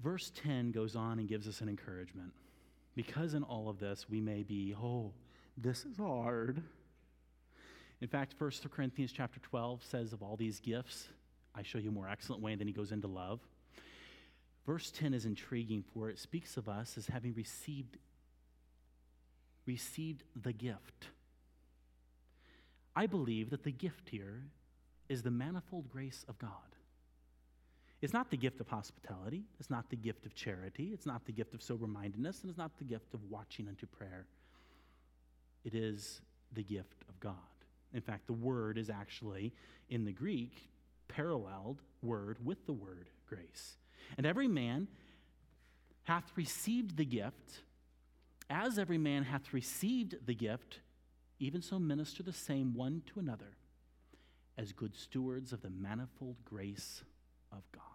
[0.02, 2.32] Verse 10 goes on and gives us an encouragement.
[2.94, 5.12] Because in all of this, we may be, oh,
[5.56, 6.62] this is hard.
[8.00, 11.08] In fact, 1 Corinthians chapter 12 says of all these gifts,
[11.54, 13.40] I show you a more excellent way, and then he goes into love.
[14.66, 17.96] Verse 10 is intriguing, for it speaks of us as having received,
[19.66, 21.06] received the gift.
[22.94, 24.42] I believe that the gift here
[25.08, 26.50] is the manifold grace of God.
[28.02, 31.32] It's not the gift of hospitality, it's not the gift of charity, it's not the
[31.32, 34.26] gift of sober mindedness, and it's not the gift of watching unto prayer.
[35.64, 36.20] It is
[36.52, 37.36] the gift of God.
[37.94, 39.52] In fact, the word is actually
[39.88, 40.68] in the Greek
[41.06, 43.76] paralleled word with the word grace.
[44.16, 44.88] And every man
[46.02, 47.60] hath received the gift,
[48.50, 50.80] as every man hath received the gift,
[51.38, 53.56] even so minister the same one to another,
[54.58, 57.04] as good stewards of the manifold grace
[57.52, 57.91] of God.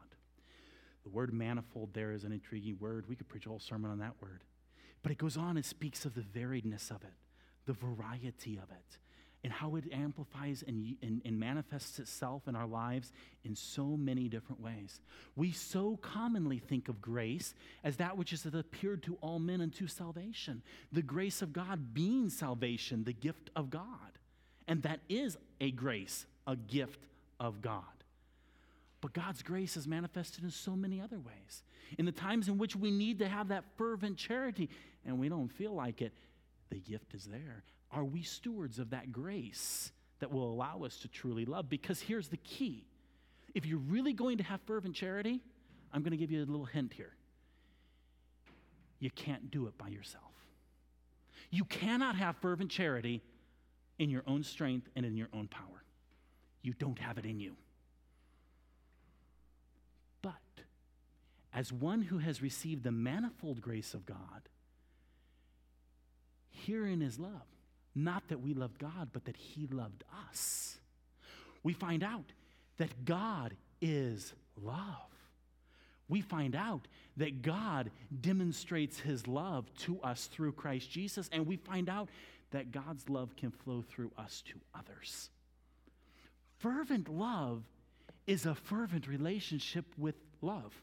[1.07, 3.05] The word manifold there is an intriguing word.
[3.07, 4.43] We could preach a whole sermon on that word.
[5.03, 7.13] But it goes on and speaks of the variedness of it,
[7.65, 8.97] the variety of it
[9.41, 13.13] and how it amplifies and, and, and, manifests itself in our lives
[13.45, 14.99] in so many different ways.
[15.37, 17.53] We so commonly think of grace
[17.83, 22.29] as that which has appeared to all men unto salvation, the grace of God being
[22.29, 24.17] salvation, the gift of God.
[24.67, 27.05] And that is a grace, a gift
[27.39, 27.83] of God.
[29.07, 31.63] But God's grace is manifested in so many other ways.
[31.97, 34.69] In the times in which we need to have that fervent charity
[35.05, 36.11] and we don't feel like it,
[36.69, 37.63] the gift is there.
[37.89, 41.69] Are we stewards of that grace that will allow us to truly love?
[41.69, 42.83] Because here's the key
[43.55, 45.39] if you're really going to have fervent charity,
[45.93, 47.13] I'm going to give you a little hint here.
[48.99, 50.33] You can't do it by yourself.
[51.49, 53.21] You cannot have fervent charity
[53.99, 55.85] in your own strength and in your own power.
[56.61, 57.55] You don't have it in you.
[60.27, 60.63] But
[61.53, 64.49] as one who has received the manifold grace of God,
[66.49, 67.47] herein is love.
[67.95, 70.79] Not that we loved God, but that He loved us.
[71.63, 72.25] We find out
[72.75, 74.75] that God is love.
[76.09, 81.55] We find out that God demonstrates His love to us through Christ Jesus, and we
[81.55, 82.09] find out
[82.51, 85.29] that God's love can flow through us to others.
[86.57, 87.63] Fervent love
[88.27, 90.73] is a fervent relationship with love.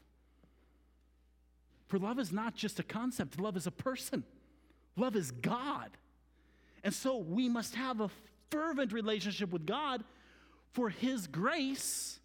[1.87, 4.23] For love is not just a concept, love is a person,
[4.97, 5.91] love is God.
[6.83, 8.09] And so we must have a
[8.49, 10.03] fervent relationship with God
[10.73, 12.19] for His grace,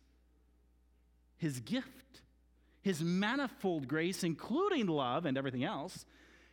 [1.36, 2.22] His gift,
[2.82, 6.04] His manifold grace, including love and everything else,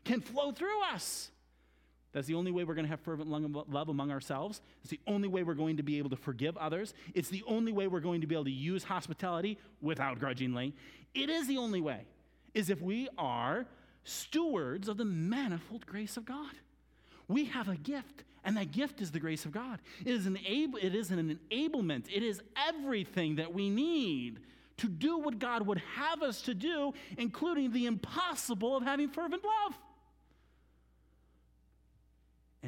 [0.04, 1.32] can flow through us.
[2.14, 4.62] That's the only way we're going to have fervent love among ourselves.
[4.82, 6.94] It's the only way we're going to be able to forgive others.
[7.14, 10.74] It's the only way we're going to be able to use hospitality without grudgingly.
[11.14, 12.06] It is the only way,
[12.54, 13.66] is if we are
[14.04, 16.54] stewards of the manifold grace of God.
[17.28, 19.80] We have a gift, and that gift is the grace of God.
[20.06, 24.40] It is, an able, it is an enablement, it is everything that we need
[24.78, 29.44] to do what God would have us to do, including the impossible of having fervent
[29.44, 29.78] love.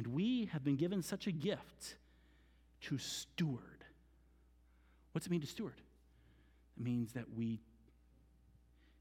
[0.00, 1.96] And we have been given such a gift
[2.82, 3.70] to steward
[5.12, 5.74] What's it mean to steward?
[6.76, 7.60] It means that we,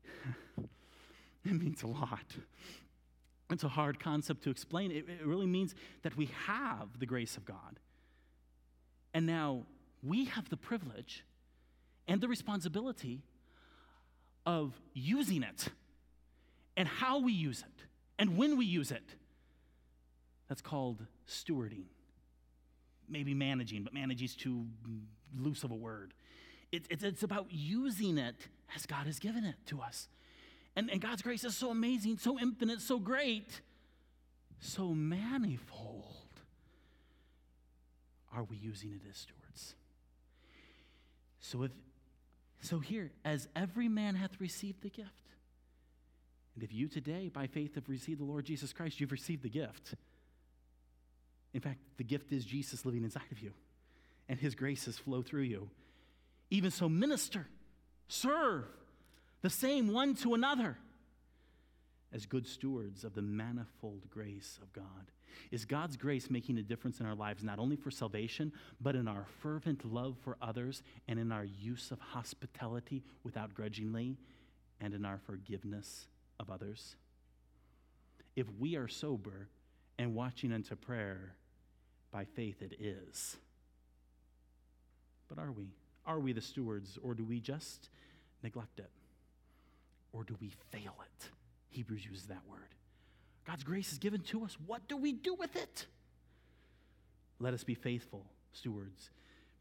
[1.45, 2.25] it means a lot.
[3.51, 4.91] It's a hard concept to explain.
[4.91, 7.79] It, it really means that we have the grace of God.
[9.13, 9.65] And now
[10.03, 11.23] we have the privilege
[12.07, 13.21] and the responsibility
[14.45, 15.69] of using it
[16.75, 17.85] and how we use it
[18.17, 19.15] and when we use it.
[20.49, 21.85] That's called stewarding.
[23.07, 24.65] Maybe managing, but managing is too
[25.37, 26.13] loose of a word.
[26.71, 28.35] It, it, it's about using it
[28.75, 30.09] as God has given it to us.
[30.75, 33.61] And, and God's grace is so amazing, so infinite, so great,
[34.59, 36.05] so manifold.
[38.35, 39.75] Are we using it as stewards?
[41.39, 41.71] So if
[42.61, 45.29] so here, as every man hath received the gift,
[46.55, 49.49] and if you today, by faith, have received the Lord Jesus Christ, you've received the
[49.49, 49.95] gift.
[51.53, 53.51] In fact, the gift is Jesus living inside of you,
[54.27, 55.69] and his graces flow through you.
[56.49, 57.47] Even so, minister,
[58.07, 58.65] serve
[59.41, 60.77] the same one to another
[62.11, 65.11] as good stewards of the manifold grace of God.
[65.51, 69.07] Is God's grace making a difference in our lives, not only for salvation, but in
[69.07, 74.17] our fervent love for others and in our use of hospitality without grudgingly
[74.81, 76.07] and in our forgiveness
[76.39, 76.95] of others?
[78.35, 79.47] If we are sober
[79.97, 81.35] and watching unto prayer,
[82.11, 83.37] by faith it is.
[85.27, 85.67] But are we?
[86.05, 87.89] Are we the stewards, or do we just
[88.43, 88.89] neglect it?
[90.11, 91.29] Or do we fail it?
[91.69, 92.59] Hebrews uses that word.
[93.45, 94.57] God's grace is given to us.
[94.65, 95.85] What do we do with it?
[97.39, 99.11] Let us be faithful stewards.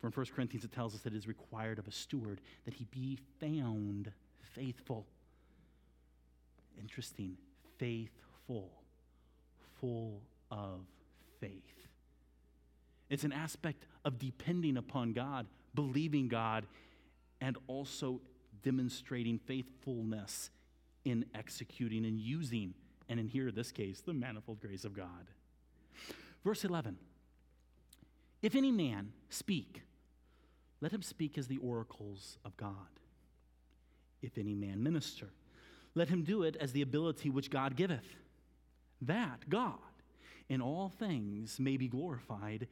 [0.00, 2.86] From 1 Corinthians, it tells us that it is required of a steward that he
[2.90, 4.10] be found
[4.54, 5.06] faithful.
[6.80, 7.36] Interesting.
[7.78, 8.70] Faithful.
[9.80, 10.20] Full
[10.50, 10.80] of
[11.40, 11.87] faith.
[13.10, 16.66] It's an aspect of depending upon God, believing God,
[17.40, 18.20] and also
[18.62, 20.50] demonstrating faithfulness
[21.04, 22.74] in executing and using,
[23.08, 25.30] and in here, this case, the manifold grace of God.
[26.44, 26.98] Verse 11
[28.42, 29.82] If any man speak,
[30.80, 32.72] let him speak as the oracles of God.
[34.20, 35.28] If any man minister,
[35.94, 38.16] let him do it as the ability which God giveth,
[39.00, 39.78] that God
[40.48, 42.68] in all things may be glorified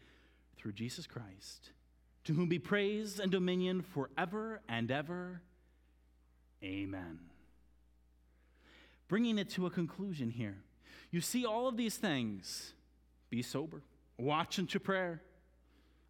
[0.66, 1.70] through Jesus Christ,
[2.24, 5.40] to whom be praise and dominion forever and ever.
[6.60, 7.20] Amen.
[9.06, 10.56] Bringing it to a conclusion here.
[11.12, 12.72] You see all of these things
[13.30, 13.80] be sober,
[14.18, 15.22] watch unto prayer.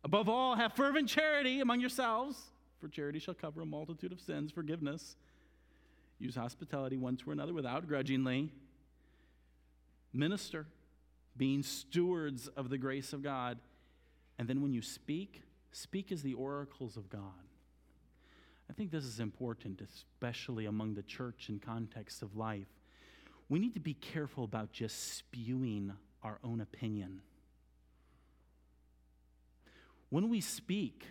[0.02, 2.40] Above all, have fervent charity among yourselves,
[2.80, 5.16] for charity shall cover a multitude of sins, forgiveness.
[6.18, 8.50] Use hospitality one to another without grudgingly.
[10.14, 10.64] Minister,
[11.36, 13.59] being stewards of the grace of God.
[14.39, 17.20] And then when you speak, speak as the oracles of God.
[18.68, 22.66] I think this is important, especially among the church in context of life.
[23.49, 27.22] We need to be careful about just spewing our own opinion.
[30.11, 31.05] When we speak,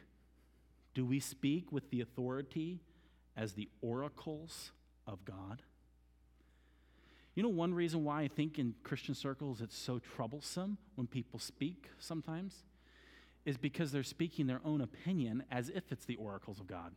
[0.94, 2.82] do we speak with the authority
[3.38, 4.72] as the oracles
[5.08, 5.62] of God?
[7.36, 11.40] You know, one reason why I think in Christian circles it's so troublesome when people
[11.40, 12.64] speak sometimes
[13.46, 16.92] is because they're speaking their own opinion as if it's the oracles of God.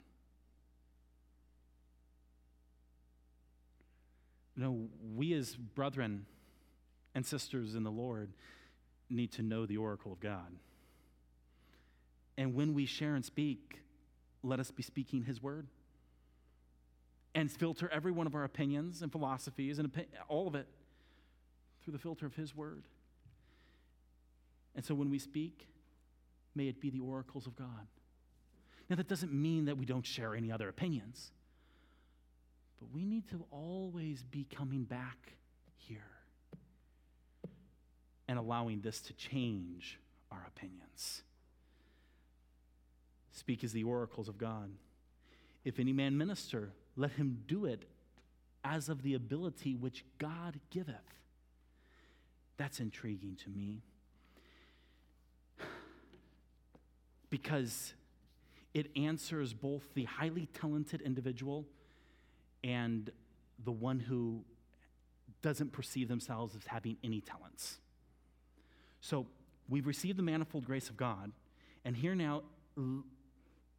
[4.57, 6.27] Know, we as brethren
[7.15, 8.33] and sisters in the Lord
[9.09, 10.53] need to know the oracle of God.
[12.37, 13.83] And when we share and speak,
[14.43, 15.67] let us be speaking His word.
[17.35, 19.91] And filter every one of our opinions and philosophies and
[20.29, 20.67] all of it
[21.83, 22.85] through the filter of His word.
[24.75, 25.69] And so when we speak,
[26.59, 27.87] may it be the oracles of God.
[28.91, 31.31] Now, that doesn't mean that we don't share any other opinions,
[32.81, 35.33] but we need to always be coming back
[35.77, 36.11] here
[38.27, 39.99] and allowing this to change
[40.33, 41.23] our opinions.
[43.33, 44.71] Speak as the oracles of God.
[45.65, 47.85] If any man minister, let him do it
[48.65, 50.97] as of the ability which God giveth.
[52.57, 53.83] That's intriguing to me.
[57.31, 57.95] Because
[58.75, 61.67] it answers both the highly talented individual
[62.63, 63.11] and
[63.65, 64.45] the one who
[65.43, 67.79] doesn't perceive themselves as having any talents.
[69.01, 69.27] So
[69.69, 71.33] we've received the manifold grace of God,
[71.85, 72.43] and here now,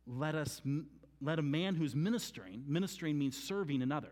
[0.07, 0.61] let us
[1.21, 4.11] let a man who's ministering, ministering means serving another.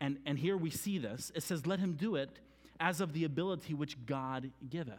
[0.00, 1.32] And, and here we see this.
[1.34, 2.38] It says, let him do it
[2.78, 4.94] as of the ability which God giveth.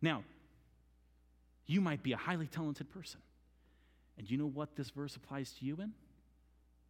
[0.00, 0.22] Now,
[1.68, 3.20] you might be a highly talented person.
[4.16, 5.92] And you know what this verse applies to you in?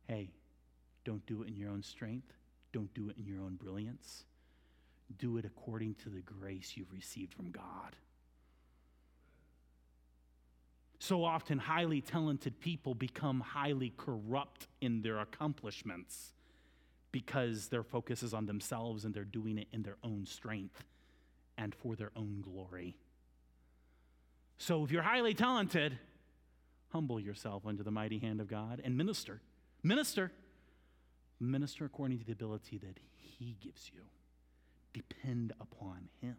[0.06, 0.30] Hey,
[1.04, 2.32] don't do it in your own strength.
[2.72, 4.24] Don't do it in your own brilliance.
[5.18, 7.96] Do it according to the grace you've received from God.
[11.00, 16.32] So often, highly talented people become highly corrupt in their accomplishments
[17.12, 20.84] because their focus is on themselves and they're doing it in their own strength
[21.56, 22.96] and for their own glory.
[24.58, 25.98] So, if you're highly talented,
[26.90, 29.40] humble yourself under the mighty hand of God and minister.
[29.84, 30.32] Minister.
[31.40, 34.02] Minister according to the ability that He gives you.
[34.92, 36.36] Depend upon Him.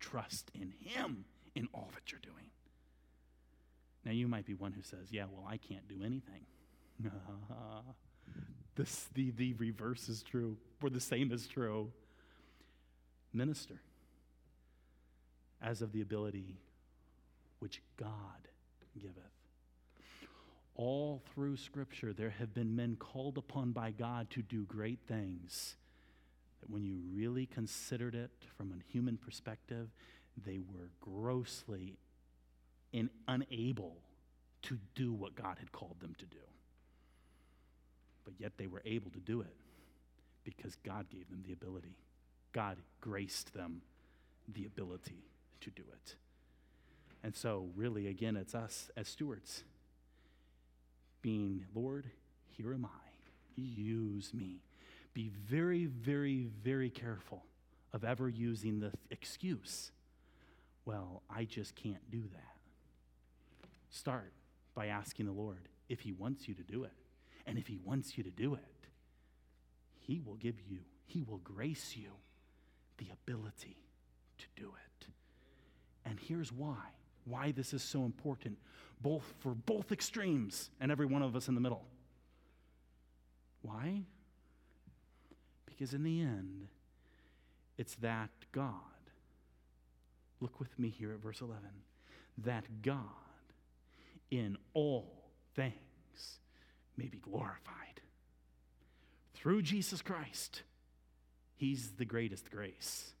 [0.00, 2.46] Trust in Him in all that you're doing.
[4.04, 6.46] Now, you might be one who says, Yeah, well, I can't do anything.
[8.76, 11.92] this, the, the reverse is true, or the same is true.
[13.34, 13.80] Minister
[15.62, 16.56] as of the ability
[17.62, 18.48] which God
[19.00, 19.22] giveth.
[20.74, 25.76] All through Scripture, there have been men called upon by God to do great things
[26.60, 29.90] that when you really considered it from a human perspective,
[30.44, 31.98] they were grossly
[32.92, 33.94] and unable
[34.62, 36.38] to do what God had called them to do.
[38.24, 39.54] But yet they were able to do it
[40.42, 41.96] because God gave them the ability.
[42.52, 43.82] God graced them
[44.52, 45.28] the ability
[45.60, 46.16] to do it.
[47.24, 49.62] And so, really, again, it's us as stewards
[51.22, 52.10] being, Lord,
[52.56, 53.08] here am I.
[53.54, 54.62] Use me.
[55.14, 57.44] Be very, very, very careful
[57.92, 59.92] of ever using the excuse,
[60.84, 63.68] well, I just can't do that.
[63.90, 64.32] Start
[64.74, 66.92] by asking the Lord if He wants you to do it.
[67.46, 68.88] And if He wants you to do it,
[70.00, 72.12] He will give you, He will grace you
[72.98, 73.76] the ability
[74.38, 75.06] to do it.
[76.04, 76.88] And here's why
[77.24, 78.58] why this is so important,
[79.00, 81.84] both for both extremes and every one of us in the middle.
[83.62, 84.02] Why?
[85.66, 86.68] Because in the end,
[87.78, 88.74] it's that God,
[90.40, 91.60] look with me here at verse 11,
[92.38, 92.98] that God
[94.30, 96.38] in all things
[96.96, 98.00] may be glorified.
[99.34, 100.62] Through Jesus Christ,
[101.56, 103.12] He's the greatest grace,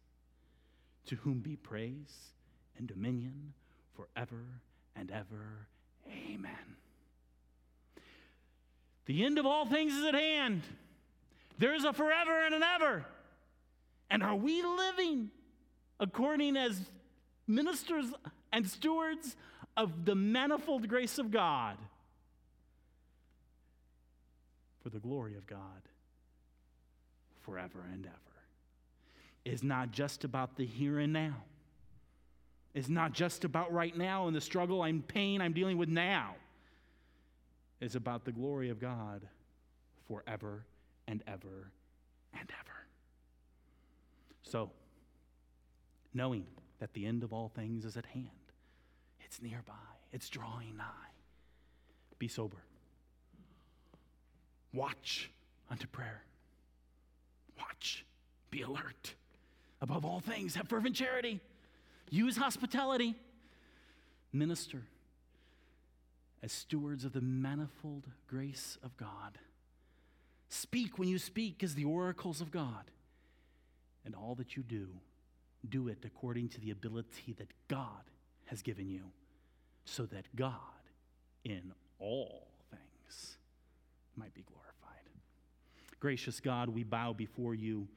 [1.06, 2.32] to whom be praise
[2.76, 3.54] and dominion
[3.94, 4.44] forever
[4.96, 5.68] and ever.
[6.08, 6.76] Amen.
[9.06, 10.62] The end of all things is at hand.
[11.58, 13.04] There's a forever and an ever.
[14.10, 15.30] And are we living
[15.98, 16.80] according as
[17.46, 18.06] ministers
[18.52, 19.36] and stewards
[19.76, 21.76] of the manifold grace of God
[24.82, 25.58] for the glory of God
[27.40, 28.16] forever and ever?
[29.44, 31.34] Is not just about the here and now
[32.74, 36.34] is not just about right now and the struggle and pain I'm dealing with now.
[37.80, 39.22] It's about the glory of God
[40.06, 40.64] forever
[41.06, 41.70] and ever
[42.32, 42.86] and ever.
[44.42, 44.70] So,
[46.14, 46.46] knowing
[46.78, 48.28] that the end of all things is at hand,
[49.20, 49.72] it's nearby,
[50.12, 50.84] it's drawing nigh.
[52.18, 52.62] Be sober.
[54.72, 55.30] Watch
[55.70, 56.22] unto prayer.
[57.58, 58.04] Watch.
[58.50, 59.14] Be alert.
[59.80, 61.40] Above all things, have fervent charity.
[62.12, 63.14] Use hospitality.
[64.34, 64.82] Minister
[66.42, 69.38] as stewards of the manifold grace of God.
[70.50, 72.90] Speak when you speak as the oracles of God.
[74.04, 74.88] And all that you do,
[75.66, 78.02] do it according to the ability that God
[78.46, 79.04] has given you,
[79.86, 80.52] so that God,
[81.44, 83.38] in all things,
[84.16, 85.08] might be glorified.
[85.98, 87.88] Gracious God, we bow before you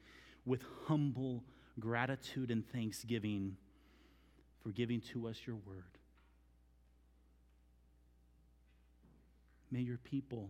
[0.46, 1.44] with humble
[1.80, 3.58] gratitude and thanksgiving
[4.66, 5.84] for giving to us your word.
[9.70, 10.50] May your people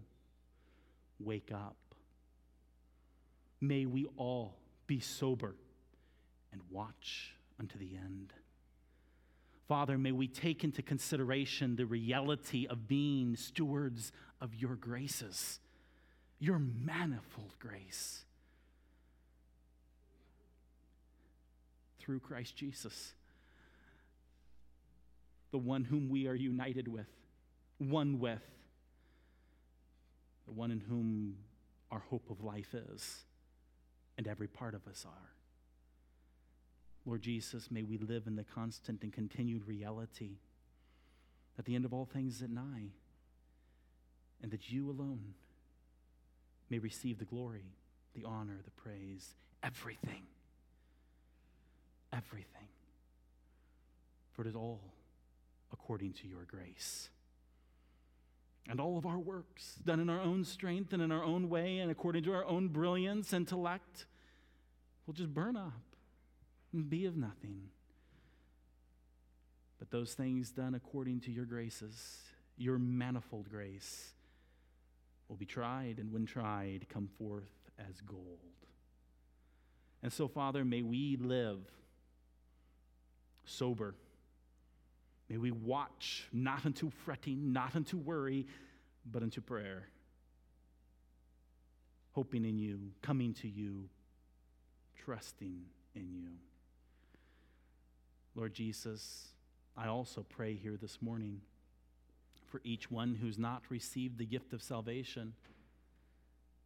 [1.19, 1.75] wake up.
[3.59, 4.55] May we all
[4.87, 5.53] be sober
[6.53, 8.31] and watch unto the end.
[9.67, 15.59] Father, may we take into consideration the reality of being stewards of your graces,
[16.39, 18.23] your manifold grace.
[21.99, 23.13] Through Christ Jesus
[25.51, 27.07] the one whom we are united with,
[27.77, 28.43] one with,
[30.45, 31.37] the one in whom
[31.91, 33.23] our hope of life is,
[34.17, 35.31] and every part of us are.
[37.05, 40.37] Lord Jesus, may we live in the constant and continued reality
[41.55, 42.89] that the end of all things is at nigh,
[44.41, 45.35] and that you alone
[46.69, 47.65] may receive the glory,
[48.15, 50.23] the honor, the praise, everything.
[52.11, 52.67] Everything.
[54.33, 54.81] For it is all
[55.75, 57.09] according to your grace.
[58.69, 61.79] And all of our works, done in our own strength and in our own way
[61.79, 64.05] and according to our own brilliance, and intellect,
[65.05, 65.83] will just burn up
[66.73, 67.69] and be of nothing.
[69.77, 72.21] But those things done according to your graces,
[72.57, 74.13] your manifold grace,
[75.27, 78.39] will be tried, and when tried, come forth as gold.
[80.01, 81.59] And so, Father, may we live
[83.43, 83.95] sober.
[85.29, 88.45] May we watch not unto fretting, not unto worry,
[89.11, 89.87] but unto prayer.
[92.11, 93.89] Hoping in you, coming to you,
[95.03, 95.61] trusting
[95.95, 96.29] in you.
[98.35, 99.29] Lord Jesus,
[99.75, 101.41] I also pray here this morning
[102.51, 105.33] for each one who's not received the gift of salvation,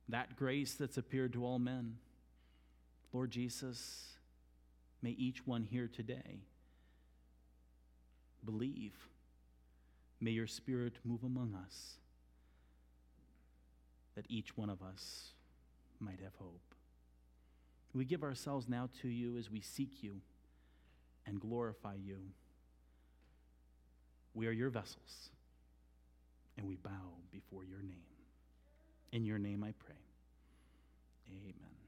[0.10, 1.96] that grace that's appeared to all men.
[3.14, 4.10] Lord Jesus,
[5.02, 6.42] may each one here today
[8.46, 8.94] believe.
[10.22, 11.96] May your Spirit move among us
[14.16, 15.30] that each one of us
[16.00, 16.62] might have hope.
[17.94, 20.22] We give ourselves now to you as we seek you
[21.26, 22.18] and glorify you.
[24.34, 25.32] We are your vessels,
[26.58, 28.04] and we bow before your name.
[29.12, 29.96] In your name I pray.
[31.30, 31.79] Amen.